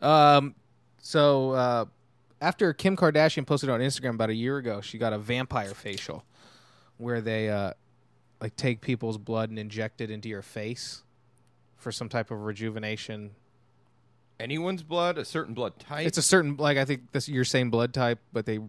[0.00, 0.54] Um,
[0.98, 1.84] so uh,
[2.40, 6.24] after Kim Kardashian posted on Instagram about a year ago, she got a vampire facial
[6.96, 7.74] where they uh,
[8.40, 11.02] like take people's blood and inject it into your face
[11.76, 13.32] for some type of rejuvenation.
[14.40, 16.06] Anyone's blood, a certain blood type.
[16.06, 18.60] It's a certain like I think this your same blood type, but they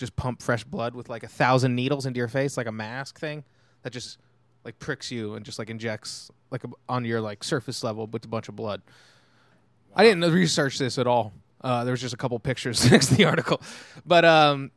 [0.00, 3.20] just pump fresh blood with like a thousand needles into your face, like a mask
[3.20, 3.44] thing
[3.82, 4.18] that just
[4.64, 8.24] like pricks you and just like injects like a, on your like surface level with
[8.24, 8.80] a bunch of blood.
[9.94, 11.32] I didn't research this at all.
[11.60, 13.60] Uh, there was just a couple pictures next to the article,
[14.06, 14.70] but um,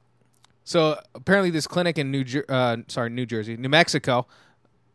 [0.66, 4.28] so apparently this clinic in New Jer- uh, sorry New Jersey, New Mexico,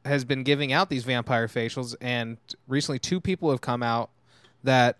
[0.04, 2.36] has been giving out these vampire facials, and
[2.66, 4.10] recently two people have come out
[4.62, 4.98] that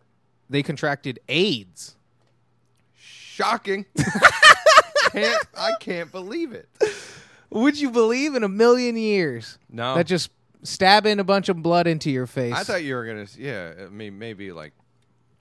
[0.49, 1.97] they contracted AIDS.
[2.97, 3.85] Shocking.
[5.11, 6.68] can't, I can't believe it.
[7.51, 9.94] Would you believe in a million years No.
[9.94, 10.31] that just
[10.62, 12.55] stabbing a bunch of blood into your face?
[12.55, 13.27] I thought you were gonna.
[13.37, 14.73] Yeah, I mean maybe like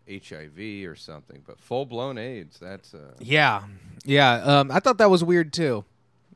[0.09, 2.59] HIV or something, but full blown AIDS.
[2.59, 3.63] That's uh, Yeah,
[4.05, 4.35] yeah.
[4.35, 5.83] Um, I thought that was weird too.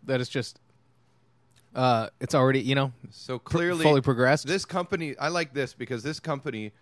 [0.03, 0.59] That it's just,
[1.75, 4.47] uh, it's already you know so clearly fully progressed.
[4.47, 6.73] This company, I like this because this company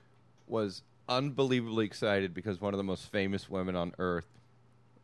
[0.47, 4.25] was unbelievably excited because one of the most famous women on earth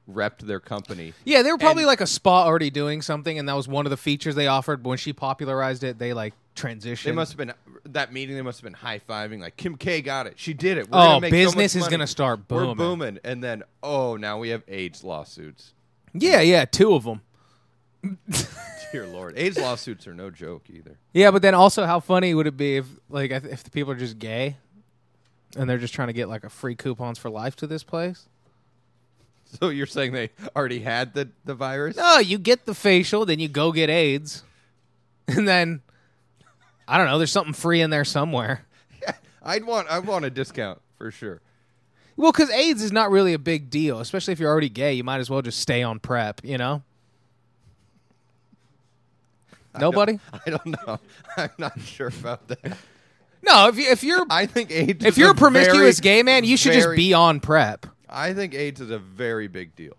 [0.09, 1.13] repped their company.
[1.23, 3.85] yeah, they were probably and- like a spa already doing something, and that was one
[3.85, 4.83] of the features they offered.
[4.83, 7.03] But when she popularized it, they like transitioned.
[7.03, 7.53] They must have been
[7.85, 8.35] that meeting.
[8.35, 9.39] They must have been high fiving.
[9.41, 10.33] Like Kim K got it.
[10.37, 10.89] She did it.
[10.89, 12.69] We're Oh, make so business is gonna start booming.
[12.69, 13.19] We're booming.
[13.23, 15.73] and then oh, now we have AIDS lawsuits.
[16.13, 17.21] Yeah, yeah, two of them.
[18.91, 20.97] Dear Lord, AIDS lawsuits are no joke either.
[21.13, 23.97] Yeah, but then also, how funny would it be if like if the people are
[23.97, 24.57] just gay,
[25.57, 28.27] and they're just trying to get like a free coupons for life to this place?
[29.61, 31.95] So you're saying they already had the the virus?
[31.95, 34.43] No, you get the facial, then you go get AIDS,
[35.27, 35.81] and then
[36.87, 37.17] I don't know.
[37.17, 38.65] There's something free in there somewhere.
[39.43, 41.41] I'd want I want a discount for sure.
[42.17, 44.93] Well, because AIDS is not really a big deal, especially if you're already gay.
[44.93, 46.41] You might as well just stay on PrEP.
[46.43, 46.83] You know.
[49.79, 50.19] Nobody.
[50.33, 50.99] I don't know.
[51.37, 52.77] I'm not sure about that.
[53.45, 55.05] No, if you, if you're I think AIDS.
[55.05, 57.85] if you're a promiscuous very, gay man, you should just be on PrEP.
[58.15, 59.93] I think AIDS is a very big deal.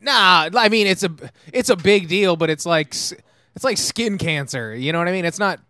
[0.00, 1.12] Nah, I mean it's a
[1.52, 4.74] it's a big deal, but it's like it's like skin cancer.
[4.74, 5.24] You know what I mean?
[5.24, 5.60] It's not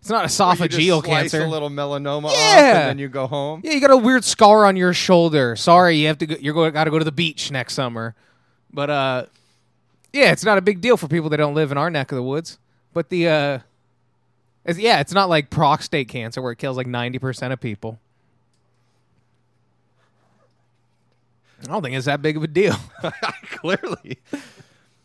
[0.00, 1.42] it's not esophageal cancer.
[1.42, 2.80] a little melanoma off, Yeah.
[2.80, 3.60] and then you go home.
[3.64, 5.54] yeah, you got a weird scar on your shoulder.
[5.56, 8.14] Sorry, you have to go, you're going got to go to the beach next summer.
[8.72, 9.26] But uh
[10.12, 12.16] yeah, it's not a big deal for people that don't live in our neck of
[12.16, 12.58] the woods.
[12.94, 13.58] But the uh
[14.64, 17.98] it's, yeah, it's not like prostate cancer where it kills like 90% of people.
[21.62, 22.76] I don't think it's that big of a deal.
[23.50, 24.18] Clearly.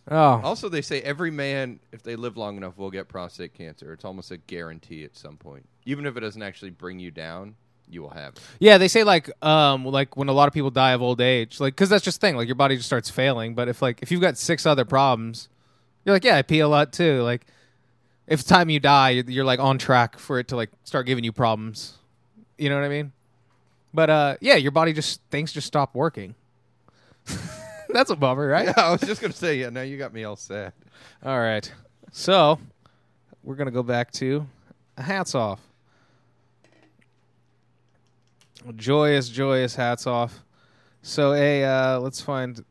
[0.10, 0.42] Oh.
[0.44, 3.94] Also, they say every man, if they live long enough, will get prostate cancer.
[3.94, 5.68] It's almost a guarantee at some point.
[5.86, 7.56] Even if it doesn't actually bring you down,
[7.90, 8.42] you will have it.
[8.60, 11.60] Yeah, they say like um like when a lot of people die of old age,
[11.60, 13.56] like because that's just the thing, like your body just starts failing.
[13.56, 15.50] But if like if you've got six other problems,
[16.06, 17.22] you're like, yeah, I pee a lot too.
[17.22, 17.46] Like
[18.28, 21.06] if it's time you die, you're, you're like on track for it to like start
[21.06, 21.98] giving you problems.
[22.58, 23.12] You know what I mean?
[23.94, 26.36] But uh yeah, your body just things just stop working.
[27.90, 28.66] that's a bummer, right?
[28.66, 29.70] Yeah, I was just gonna say, yeah.
[29.70, 30.74] Now you got me all sad.
[31.24, 31.72] All right.
[32.12, 32.60] So
[33.44, 34.48] we're gonna go back to
[34.98, 35.60] hats off.
[38.76, 40.44] Joyous, joyous hats off.
[41.02, 42.64] So a uh, let's find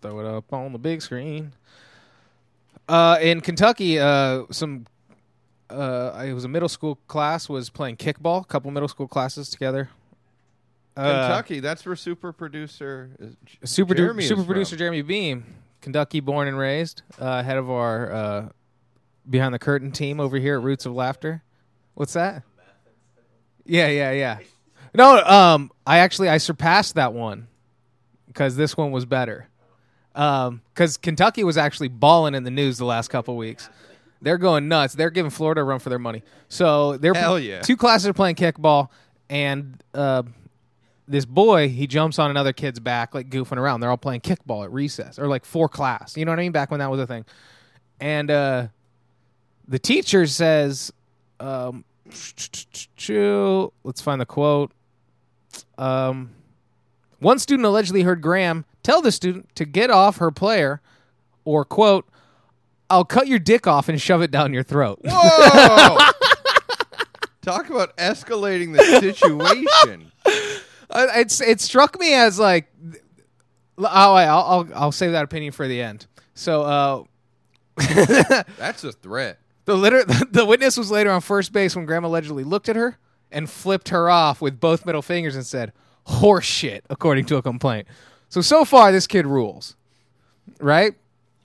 [0.00, 1.52] throw it up on the big screen.
[2.88, 4.86] Uh, in Kentucky, uh, some
[5.70, 8.42] uh, it was a middle school class was playing kickball.
[8.42, 9.90] A couple middle school classes together.
[10.98, 14.46] Uh, Kentucky, that's where super producer is, J- super Jeremy super from.
[14.46, 15.44] producer Jeremy Beam,
[15.80, 18.48] Kentucky born and raised, uh, head of our uh,
[19.28, 21.42] behind the curtain team over here at Roots of Laughter.
[21.94, 22.42] What's that?
[23.64, 24.38] Yeah, yeah, yeah.
[24.94, 27.46] No, um, I actually I surpassed that one
[28.26, 29.48] because this one was better.
[30.14, 33.68] Because Kentucky was actually balling in the news the last couple weeks.
[34.20, 34.94] They're going nuts.
[34.94, 36.24] They're giving Florida a run for their money.
[36.48, 37.60] So they're Hell yeah.
[37.60, 38.88] two classes are playing kickball,
[39.30, 40.24] and uh,
[41.08, 43.80] this boy he jumps on another kid's back like goofing around.
[43.80, 46.16] They're all playing kickball at recess or like for class.
[46.16, 46.52] You know what I mean?
[46.52, 47.24] Back when that was a thing.
[48.00, 48.68] And uh,
[49.66, 50.92] the teacher says,
[51.40, 54.72] um, "Let's find the quote."
[55.76, 56.30] Um,
[57.18, 60.80] one student allegedly heard Graham tell the student to get off her player,
[61.44, 62.06] or quote,
[62.90, 65.98] "I'll cut your dick off and shove it down your throat." Whoa!
[67.42, 70.12] Talk about escalating the situation.
[70.90, 72.68] Uh, it's it struck me as like
[73.78, 76.06] oh I'll, I'll I'll save that opinion for the end.
[76.34, 77.04] So uh,
[78.58, 79.38] That's a threat.
[79.66, 82.96] the litter, the witness was later on first base when Graham allegedly looked at her
[83.30, 85.72] and flipped her off with both middle fingers and said
[86.04, 87.86] "horse shit," according to a complaint.
[88.28, 89.76] So so far this kid rules,
[90.60, 90.94] right?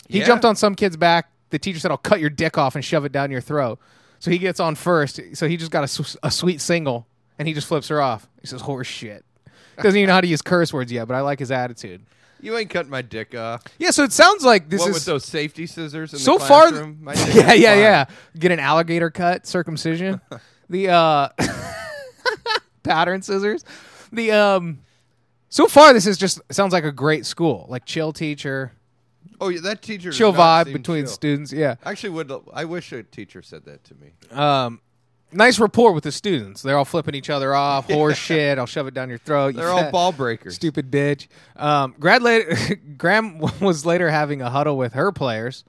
[0.07, 0.25] He Yeah.
[0.25, 1.29] jumped on some kid's back.
[1.49, 3.79] The teacher said, "I'll cut your dick off and shove it down your throat."
[4.19, 5.19] So he gets on first.
[5.33, 7.05] So he just got a, a sweet single,
[7.37, 8.27] and he just flips her off.
[8.41, 9.25] He says, "Horse shit."
[9.77, 12.01] Doesn't even know how to use curse words yet, but I like his attitude.
[12.41, 13.63] You ain't cutting my dick off.
[13.77, 16.45] Yeah, so it sounds like this what is with those safety scissors in so the
[16.45, 16.69] far.
[16.69, 16.99] classroom?
[17.01, 17.79] My dick yeah, is yeah, fine.
[17.79, 18.05] yeah.
[18.37, 20.19] Get an alligator cut, circumcision,
[20.69, 21.29] the uh
[22.83, 23.63] pattern scissors.
[24.11, 24.79] The um.
[25.49, 28.71] So far, this is just sounds like a great school, like chill teacher,
[29.39, 30.09] Oh, yeah, that teacher.
[30.09, 31.13] does chill not vibe seem between chill.
[31.13, 31.53] students.
[31.53, 31.75] Yeah.
[31.85, 34.11] Actually, would I wish a teacher said that to me?
[34.31, 34.81] Um,
[35.33, 36.61] nice rapport with the students.
[36.61, 37.89] They're all flipping each other off.
[37.89, 38.57] Horse shit.
[38.57, 39.55] I'll shove it down your throat.
[39.55, 40.55] They're all ball breakers.
[40.55, 41.27] Stupid bitch.
[41.55, 42.55] Um, Grad later,
[42.97, 45.63] Graham was later having a huddle with her players.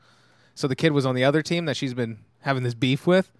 [0.54, 3.30] So the kid was on the other team that she's been having this beef with.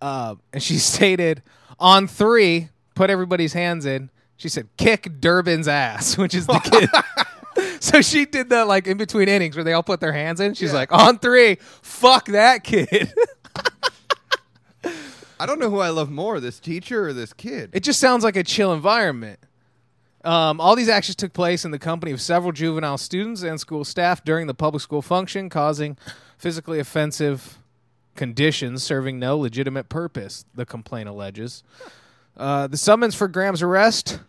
[0.00, 1.42] Uh, and she stated,
[1.80, 4.10] on three, put everybody's hands in.
[4.36, 6.88] She said, kick Durbin's ass, which is the kid.
[7.82, 10.54] so she did that like in between innings where they all put their hands in.
[10.54, 10.78] She's Yeah.
[10.78, 13.12] like, on three, fuck that kid.
[15.40, 17.70] I don't know who I love more, this teacher or this kid.
[17.72, 19.38] It just sounds like a chill environment.
[20.24, 23.84] Um, all these actions took place in the company of several juvenile students and school
[23.84, 25.96] staff during the public school function, causing
[26.36, 27.58] physically offensive
[28.18, 31.62] conditions serving no legitimate purpose, the complaint alleges.
[32.36, 34.20] Uh, the summons for Graham's arrest.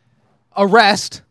[0.55, 1.23] Arrest.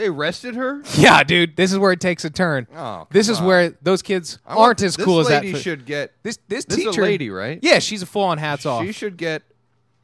[0.00, 0.82] They arrested her.
[0.96, 2.66] Yeah, dude, this is where it takes a turn.
[2.74, 3.44] Oh, this is on.
[3.46, 5.44] where those kids I want- aren't as this cool as that.
[5.44, 6.14] lady should get.
[6.22, 7.58] this this This is teacher, a lady, right?
[7.62, 8.82] Yeah, she's a full on hats off.
[8.86, 9.42] She should get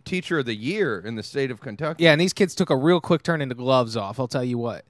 [0.04, 2.04] teacher of the year in the state of Kentucky.
[2.04, 4.20] Yeah, and these kids took a real quick turn into gloves off.
[4.20, 4.84] I'll tell you what.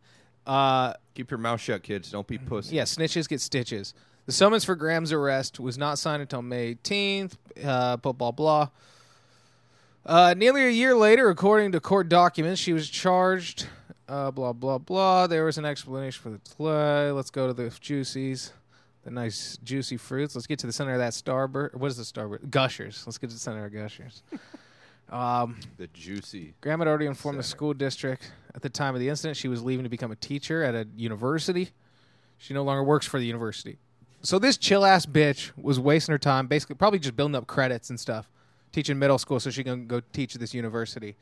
[0.45, 2.11] Uh, Keep your mouth shut, kids.
[2.11, 2.75] Don't be pussy.
[2.75, 3.95] yeah, snitches get stitches.
[4.27, 7.35] The summons for Graham's arrest was not signed until May 18th.
[7.65, 8.69] Uh, blah blah blah.
[10.05, 13.67] Uh, nearly a year later, according to court documents, she was charged.
[14.09, 15.27] Uh, blah blah blah.
[15.27, 17.11] There was an explanation for the delay.
[17.11, 18.53] Let's go to the juicies,
[19.03, 20.35] the nice juicy fruits.
[20.37, 21.75] Let's get to the center of that starburst.
[21.75, 22.49] What is the starburst?
[22.51, 23.03] Gushers.
[23.07, 24.23] Let's get to the center of gushers.
[25.11, 26.55] um, The juicy.
[26.61, 29.63] Graham had already informed the school district at the time of the incident she was
[29.63, 31.71] leaving to become a teacher at a university.
[32.39, 33.79] She no longer works for the university.
[34.23, 37.91] So this chill ass bitch was wasting her time, basically probably just building up credits
[37.91, 38.31] and stuff,
[38.73, 41.17] teaching middle school so she can go teach at this university.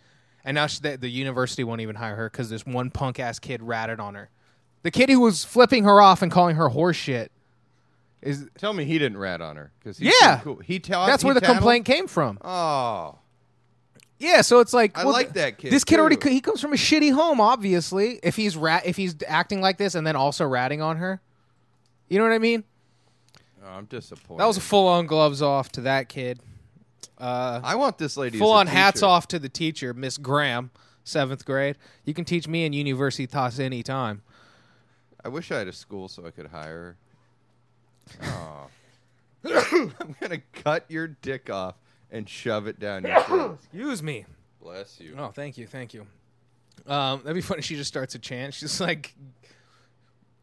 [0.45, 3.39] And now she, the, the university won't even hire her because this one punk ass
[3.39, 4.29] kid ratted on her.
[4.83, 7.33] The kid who was flipping her off and calling her horse shit
[8.21, 10.41] is Tell me he didn't rat on her because Yeah.
[10.43, 10.57] cool.
[10.57, 11.59] He tell that's he where the tattled?
[11.59, 12.39] complaint came from.
[12.45, 13.19] Oh,
[14.19, 16.29] Yeah, so it's like I well, like that kid, This kid already too.
[16.29, 18.21] he comes from a shitty home, obviously.
[18.23, 21.21] If he's rat, if he's acting like this and then also ratting on her,
[22.09, 22.65] you know what I mean?
[23.65, 24.41] Oh, I'm disappointed.
[24.41, 26.41] That was a full on gloves off to that kid.
[27.25, 28.39] Uh, I want this lady.
[28.39, 30.71] full on hats off to the teacher, Miss Graham,
[31.05, 31.77] seventh grade.
[32.05, 34.21] You can teach me in University Toss any time.
[35.25, 36.97] I wish I had a school so I could hire
[38.21, 38.27] her.
[39.47, 39.91] Oh.
[40.01, 41.77] I'm gonna cut your dick off
[42.11, 43.59] and shove it down your throat.
[43.63, 44.27] Excuse me.
[44.63, 45.15] Bless you.
[45.19, 46.07] Oh, thank you, thank you.
[46.87, 47.63] Um, that'd be funny.
[47.63, 48.53] She just starts a chant.
[48.53, 49.15] She's like,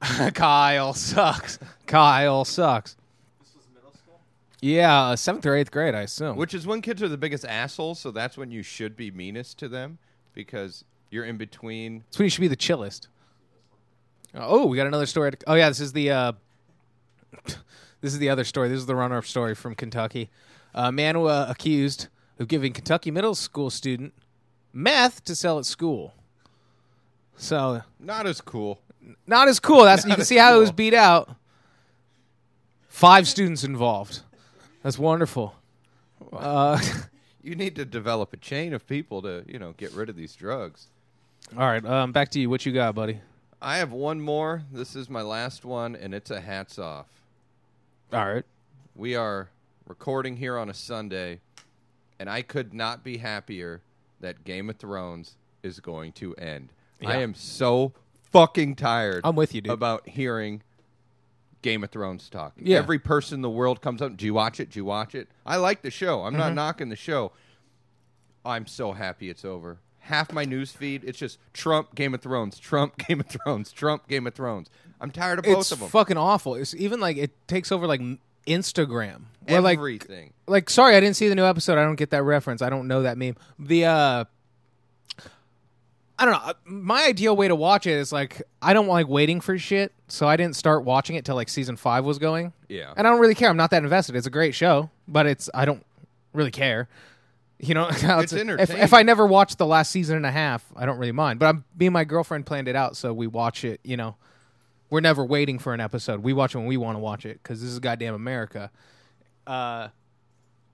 [0.34, 1.60] "Kyle sucks.
[1.86, 2.96] Kyle sucks."
[3.39, 4.20] This was middle school.
[4.62, 6.38] Yeah, uh, seventh or eighth grade, I assume.
[6.38, 9.58] Which is when kids are the biggest assholes, so that's when you should be meanest
[9.60, 9.97] to them
[10.34, 12.04] because you're in between.
[12.06, 13.08] That's when you should be the chillest.
[14.36, 15.32] Oh, we got another story.
[15.32, 16.32] To, oh yeah, this is the uh,
[17.45, 18.69] this is the other story.
[18.69, 20.30] This is the runner-up story from Kentucky.
[20.74, 22.08] A man uh, accused
[22.39, 24.13] of giving Kentucky middle school student
[24.74, 26.13] meth to sell at school.
[27.36, 28.80] So Not as cool.
[29.26, 29.84] not as cool.
[29.84, 31.36] That's you can see how it was beat out.
[32.88, 34.21] Five students involved.
[34.84, 35.56] That's wonderful.
[36.34, 36.80] Uh,
[37.44, 40.36] You need to develop a chain of people to, you know, get rid of these
[40.36, 40.88] drugs.
[41.58, 42.52] all right, um, back to you.
[42.52, 43.20] What you got, buddy?
[43.60, 44.62] I have one more.
[44.72, 47.08] This is my last one, and it's a hats off.
[48.13, 48.46] All right.
[48.96, 49.50] We are
[49.88, 51.39] recording here on a Sunday,
[52.20, 53.82] and I could not be happier
[54.20, 56.70] that Game of Thrones is going to end.
[57.04, 57.94] I am so
[58.32, 59.22] fucking tired.
[59.24, 59.74] I'm with you, dude.
[59.74, 60.62] About hearing
[61.62, 62.54] Game of Thrones talk.
[62.58, 62.78] Yeah.
[62.78, 64.17] Every person in the world comes up.
[64.17, 64.71] Do you watch it?
[64.71, 65.28] Do you watch it?
[65.45, 66.21] I like the show.
[66.24, 66.39] I'm Mm-hmm.
[66.39, 67.32] not knocking the show.
[68.45, 69.78] I'm so happy it's over.
[70.00, 74.08] Half my news feed, it's just Trump, Game of Thrones, Trump, Game of Thrones, Trump,
[74.08, 74.70] Game of Thrones.
[74.99, 75.89] I'm tired of both it's of them.
[75.89, 76.55] fucking awful.
[76.55, 78.01] It's even like it takes over like
[78.47, 79.24] Instagram.
[79.47, 80.34] Where like Everything.
[80.47, 81.78] like sorry, I didn't see the new episode.
[81.78, 82.62] I don't get that reference.
[82.62, 83.36] I don't know that meme.
[83.59, 84.26] The uh
[86.22, 86.39] I don't know.
[86.49, 89.91] Uh, My ideal way to watch it is like I don't like waiting for shit,
[90.07, 92.53] so I didn't start watching it till like season 5 was going.
[92.69, 92.93] Yeah.
[92.95, 93.49] And I don't really care.
[93.49, 94.15] I'm not that invested.
[94.15, 95.84] It's a great show, but it's I don't
[96.34, 96.88] really care.
[97.59, 100.86] You know, It's if, if I never watched the last season and a half, I
[100.86, 101.39] don't really mind.
[101.39, 103.80] But I'm, me and my girlfriend planned it out, so we watch it.
[103.84, 104.15] You know,
[104.89, 106.22] we're never waiting for an episode.
[106.24, 108.72] We watch it when we want to watch it because this is goddamn America.
[109.45, 109.89] Uh,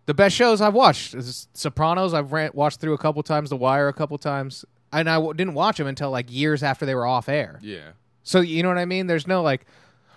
[0.05, 2.13] the best shows I've watched is Sopranos.
[2.13, 3.49] I've ran, watched through a couple times.
[3.49, 6.85] The Wire a couple times, and I w- didn't watch them until like years after
[6.85, 7.59] they were off air.
[7.61, 7.91] Yeah.
[8.23, 9.07] So you know what I mean?
[9.07, 9.65] There's no like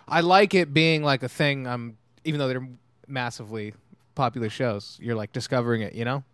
[0.08, 2.68] I like it being like a thing I'm even though they're
[3.06, 3.74] massively
[4.14, 6.24] popular shows, you're like discovering it, you know?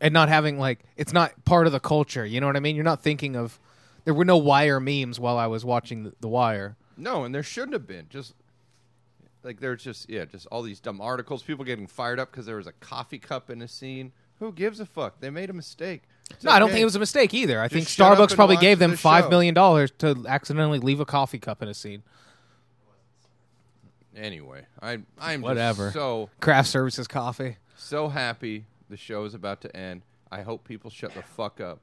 [0.00, 2.76] And not having like it's not part of the culture, you know what I mean?
[2.76, 3.58] You're not thinking of
[4.04, 6.76] there were no wire memes while I was watching the, the wire.
[6.96, 8.06] No, and there shouldn't have been.
[8.10, 8.34] Just
[9.42, 11.42] like there's just yeah, just all these dumb articles.
[11.42, 14.12] People getting fired up because there was a coffee cup in a scene.
[14.38, 15.20] Who gives a fuck?
[15.20, 16.02] They made a mistake.
[16.30, 17.60] It's No, I don't think it was a mistake either.
[17.60, 21.38] I think Starbucks probably gave them the five million dollars to accidentally leave a coffee
[21.38, 22.02] cup in a scene.
[24.16, 25.90] Anyway, I I'm just Whatever.
[25.90, 27.56] so Craft services coffee.
[27.76, 30.02] so happy the show is about to end.
[30.30, 31.80] I hope people shut the fuck up.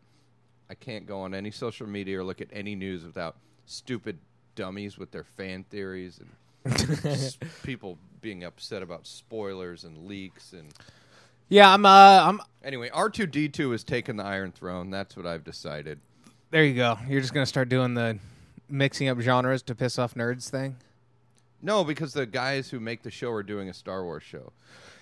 [0.69, 4.19] I can't go on any social media or look at any news without stupid
[4.55, 10.71] dummies with their fan theories and people being upset about spoilers and leaks and
[11.49, 14.91] Yeah, I'm uh I'm anyway, R2D2 is taking the Iron Throne.
[14.91, 15.99] That's what I've decided.
[16.51, 16.97] there you go.
[17.07, 18.19] You're just gonna start doing the
[18.69, 20.77] mixing up genres to piss off nerds thing.
[21.61, 24.53] No, because the guys who make the show are doing a Star Wars show.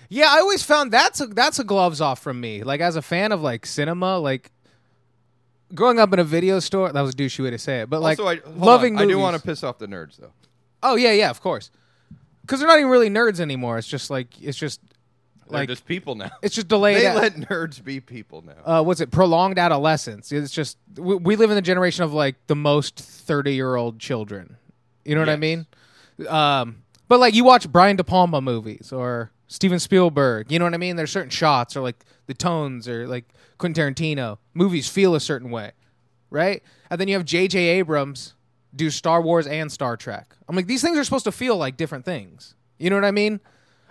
[0.10, 2.64] Yeah, I always found that's a that's a gloves off from me.
[2.64, 4.52] Like as a fan of like cinema, like
[5.76, 8.02] growing up in a video store, that was a douchey way to say it, but
[8.02, 9.04] like also, I, hold loving on.
[9.04, 10.32] I do want to piss off the nerds though.
[10.82, 11.72] Oh yeah, yeah, of course.
[12.42, 13.78] Because they're not even really nerds anymore.
[13.78, 14.80] It's just like it's just
[15.50, 16.32] They're like just people now.
[16.42, 16.98] it's just delayed.
[16.98, 18.80] They at- let nerds be people now.
[18.80, 19.12] uh, what's it?
[19.12, 20.32] Prolonged adolescence.
[20.32, 24.00] It's just we, we live in the generation of like the most thirty year old
[24.00, 24.58] children.
[25.06, 25.66] You know what I mean?
[26.28, 30.52] Um, but like you watch Brian De Palma movies or Steven Spielberg.
[30.52, 30.96] You know what I mean?
[30.96, 33.26] There's certain shots or like the tones or like
[33.58, 35.72] Quentin Tarantino movies feel a certain way,
[36.30, 36.62] right?
[36.90, 37.58] And then you have J.J.
[37.60, 38.34] Abrams
[38.76, 40.36] do Star Wars and Star Trek.
[40.50, 42.56] I'm like these things are supposed to feel like different things.
[42.78, 43.40] You know what I mean?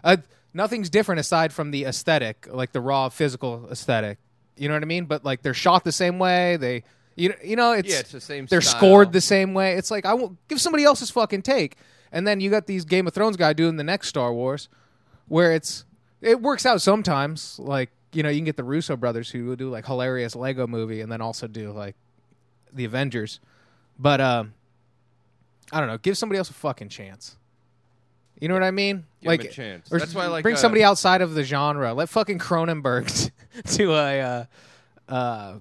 [0.05, 0.19] Uh,
[0.57, 4.19] nothing's different aside from the aesthetic, like the raw physical aesthetic.
[4.57, 5.05] You know what I mean?
[5.05, 6.57] But like they're shot the same way.
[6.57, 6.83] They,
[7.15, 8.79] you know, you know, it's Yeah, it's the same They're style.
[8.79, 9.75] scored the same way.
[9.75, 11.77] It's like I won't give somebody else's fucking take,
[12.11, 14.69] and then you got these Game of Thrones guy doing the next Star Wars,
[15.29, 15.85] where it's
[16.23, 17.59] it works out sometimes.
[17.59, 20.67] Like you know, you can get the Russo brothers who will do like hilarious Lego
[20.67, 21.97] movie, and then also do like
[22.73, 23.41] the Avengers.
[23.99, 24.55] But um,
[25.71, 25.99] I don't know.
[25.99, 27.37] Give somebody else a fucking chance.
[28.41, 29.05] You know what I mean?
[29.23, 29.91] Give like a chance.
[29.93, 31.95] Or That's why I like, bring uh, somebody outside of the genre.
[31.95, 33.31] Let fucking Cronenberg
[33.77, 34.45] to a uh,
[35.13, 35.55] uh,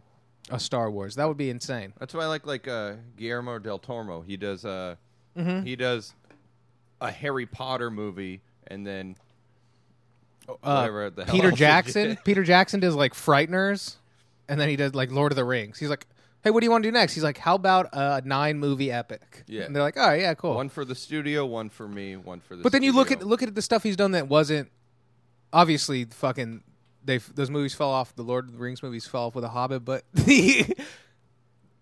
[0.50, 1.16] a Star Wars.
[1.16, 1.94] That would be insane.
[2.00, 4.22] That's why I like like uh, Guillermo del Toro.
[4.22, 4.96] He does uh,
[5.38, 5.66] Mm-hmm.
[5.66, 6.14] he does
[7.02, 9.16] a Harry Potter movie, and then
[10.48, 12.08] Uh, whatever the hell Peter else he Jackson.
[12.10, 12.24] did.
[12.24, 13.96] Peter Jackson does like Frighteners,
[14.48, 15.78] and then he does like Lord of the Rings.
[15.80, 16.06] He's like,
[16.46, 18.92] "Hey, what do you want to do next?" He's like, "How about a nine movie
[18.92, 19.64] epic?" Yeah.
[19.64, 22.40] and they're like, "All right, yeah, cool." One for the studio, one for me, one
[22.40, 22.64] for the.
[22.64, 23.28] but then you look at studio.
[23.28, 24.70] look at the stuff he's done that wasn't
[25.52, 26.64] obviously fucking.
[27.04, 28.16] They those movies fell off.
[28.16, 30.66] The Lord of the Rings movies fell off with a Hobbit, but the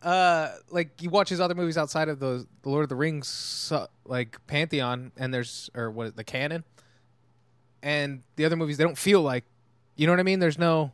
[0.02, 3.72] uh like you watch his other movies outside of those the Lord of the Rings
[3.74, 6.64] uh, like pantheon, and there's or what the canon,
[7.82, 9.46] and the other movies they don't feel like,
[9.96, 10.40] you know what I mean?
[10.40, 10.92] There's no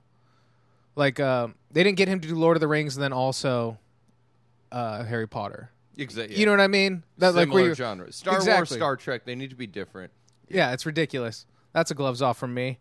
[1.00, 3.78] like um they didn't get him to do Lord of the Rings and then also
[4.72, 5.72] uh Harry Potter.
[5.98, 6.38] exactly.
[6.38, 7.04] You know what I mean?
[7.18, 8.12] That like where Similar you genre.
[8.12, 8.78] Star Wars, Exactly.
[8.78, 9.26] Star Trek.
[9.26, 10.12] They need to be different.
[10.48, 11.46] Yeah, it's ridiculous.
[11.74, 12.78] That's a gloves off from me.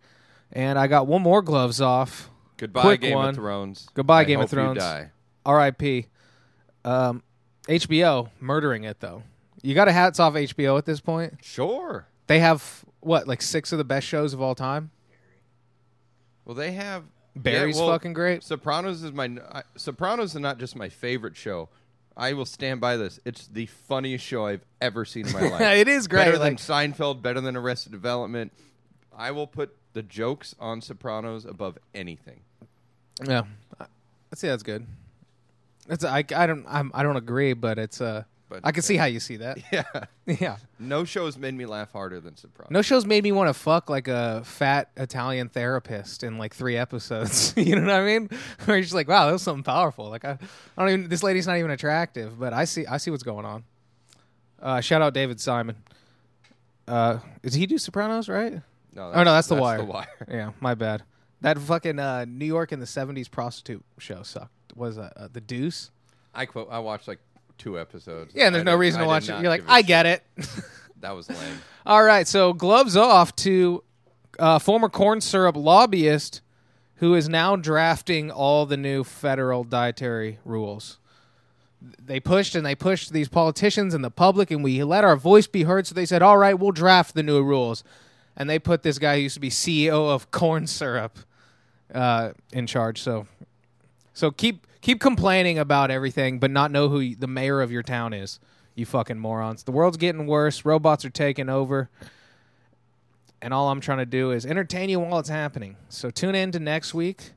[0.52, 2.30] And I got one more gloves off.
[2.56, 3.28] Goodbye, Quick Game one.
[3.30, 3.88] of Thrones.
[3.94, 4.78] Goodbye, I Game of hope you Thrones.
[4.78, 5.10] die.
[5.46, 6.06] R.I.P.
[6.84, 7.22] Um,
[7.68, 9.22] HBO murdering it though.
[9.62, 11.34] You got to hats off HBO at this point.
[11.42, 12.06] Sure.
[12.26, 14.90] They have what like six of the best shows of all time.
[16.44, 17.04] Well, they have
[17.42, 18.42] Barry's yeah, well, fucking great.
[18.42, 21.68] Sopranos is my I, Sopranos is not just my favorite show.
[22.16, 23.20] I will stand by this.
[23.24, 25.60] It's the funniest show I've ever seen in my life.
[25.60, 26.24] it is great.
[26.24, 28.52] Better than Seinfeld, better than Arrested Development.
[29.16, 32.40] I will put the jokes on Sopranos above anything.
[33.24, 33.42] yeah,
[33.80, 34.86] I'd say that's good.
[35.88, 38.96] It's I, I don't I'm, I don't agree, but it's uh But I can see
[38.96, 39.58] how you see that.
[39.72, 40.56] yeah, yeah.
[40.78, 42.70] no shows made me laugh harder than Sopranos.
[42.70, 46.76] No shows made me want to fuck like a fat Italian therapist in like three
[46.76, 47.52] episodes.
[47.56, 48.30] you know what I mean?
[48.64, 50.08] Where you're just like, wow, that was something powerful.
[50.08, 50.38] Like I,
[50.76, 51.08] I don't even.
[51.08, 52.86] This lady's not even attractive, but I see.
[52.86, 53.64] I see what's going on.
[54.60, 55.76] Uh, shout out David Simon.
[56.86, 58.28] Uh, does he do Sopranos?
[58.28, 58.54] Right?
[58.94, 59.78] No, oh no, that's the wire.
[59.78, 60.26] The wire.
[60.28, 61.02] Yeah, my bad.
[61.42, 64.74] That fucking uh, New York in the '70s prostitute show sucked.
[64.74, 65.90] Was that uh, the Deuce?
[66.34, 66.68] I quote.
[66.70, 67.20] I watched like
[67.58, 68.32] two episodes.
[68.34, 69.32] Yeah, and there's I no did- reason I to did watch it.
[69.32, 70.22] not You're like, give a I get it.
[71.00, 71.38] That was lame.
[71.86, 73.84] All right, so gloves off to
[74.40, 76.40] uh, former corn syrup lobbyist
[76.96, 80.98] who is now drafting all the new federal dietary rules.
[81.80, 85.46] They pushed and they pushed these politicians and the public, and we let our voice
[85.46, 85.86] be heard.
[85.86, 87.84] So they said, "All right, we'll draft the new rules."
[88.36, 91.16] And they put this guy who used to be CEO of corn syrup
[91.94, 93.00] uh, in charge.
[93.00, 93.28] So,
[94.14, 98.12] so keep keep complaining about everything, but not know who the mayor of your town
[98.12, 98.40] is.
[98.74, 99.64] You fucking morons.
[99.64, 100.64] The world's getting worse.
[100.64, 101.90] Robots are taking over.
[103.42, 105.76] And all I'm trying to do is entertain you while it's happening.
[105.88, 107.32] So tune in to next week.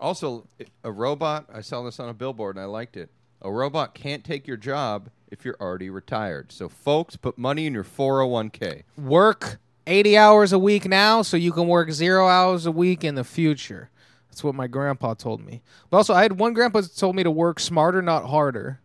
[0.00, 0.46] Also,
[0.84, 3.10] a robot, I saw this on a billboard and I liked it.
[3.42, 6.52] A robot can't take your job if you're already retired.
[6.52, 8.82] So, folks, put money in your 401k.
[8.96, 13.14] Work 80 hours a week now so you can work zero hours a week in
[13.14, 13.90] the future.
[14.38, 15.62] That's what my grandpa told me.
[15.90, 18.78] But also, I had one grandpa that told me to work smarter, not harder.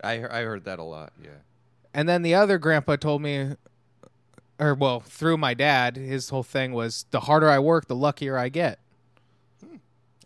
[0.00, 1.30] I, he- I heard that a lot, yeah.
[1.92, 3.56] And then the other grandpa told me,
[4.60, 8.38] or well, through my dad, his whole thing was the harder I work, the luckier
[8.38, 8.78] I get.
[9.60, 9.78] Hmm.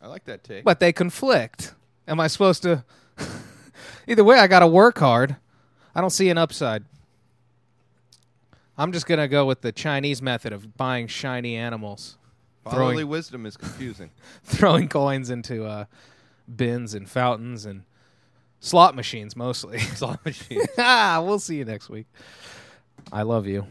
[0.02, 0.62] I like that take.
[0.62, 1.72] But they conflict.
[2.06, 2.84] Am I supposed to?
[4.06, 5.36] Either way, I got to work hard.
[5.94, 6.84] I don't see an upside.
[8.76, 12.18] I'm just gonna go with the Chinese method of buying shiny animals,
[12.70, 14.10] Fatherly throwing- wisdom is confusing.
[14.44, 15.84] throwing coins into uh,
[16.54, 17.82] bins and fountains and
[18.60, 19.78] slot machines mostly.
[19.96, 20.66] Slot machines.
[20.78, 22.06] ah, we'll see you next week.
[23.12, 23.66] I love you.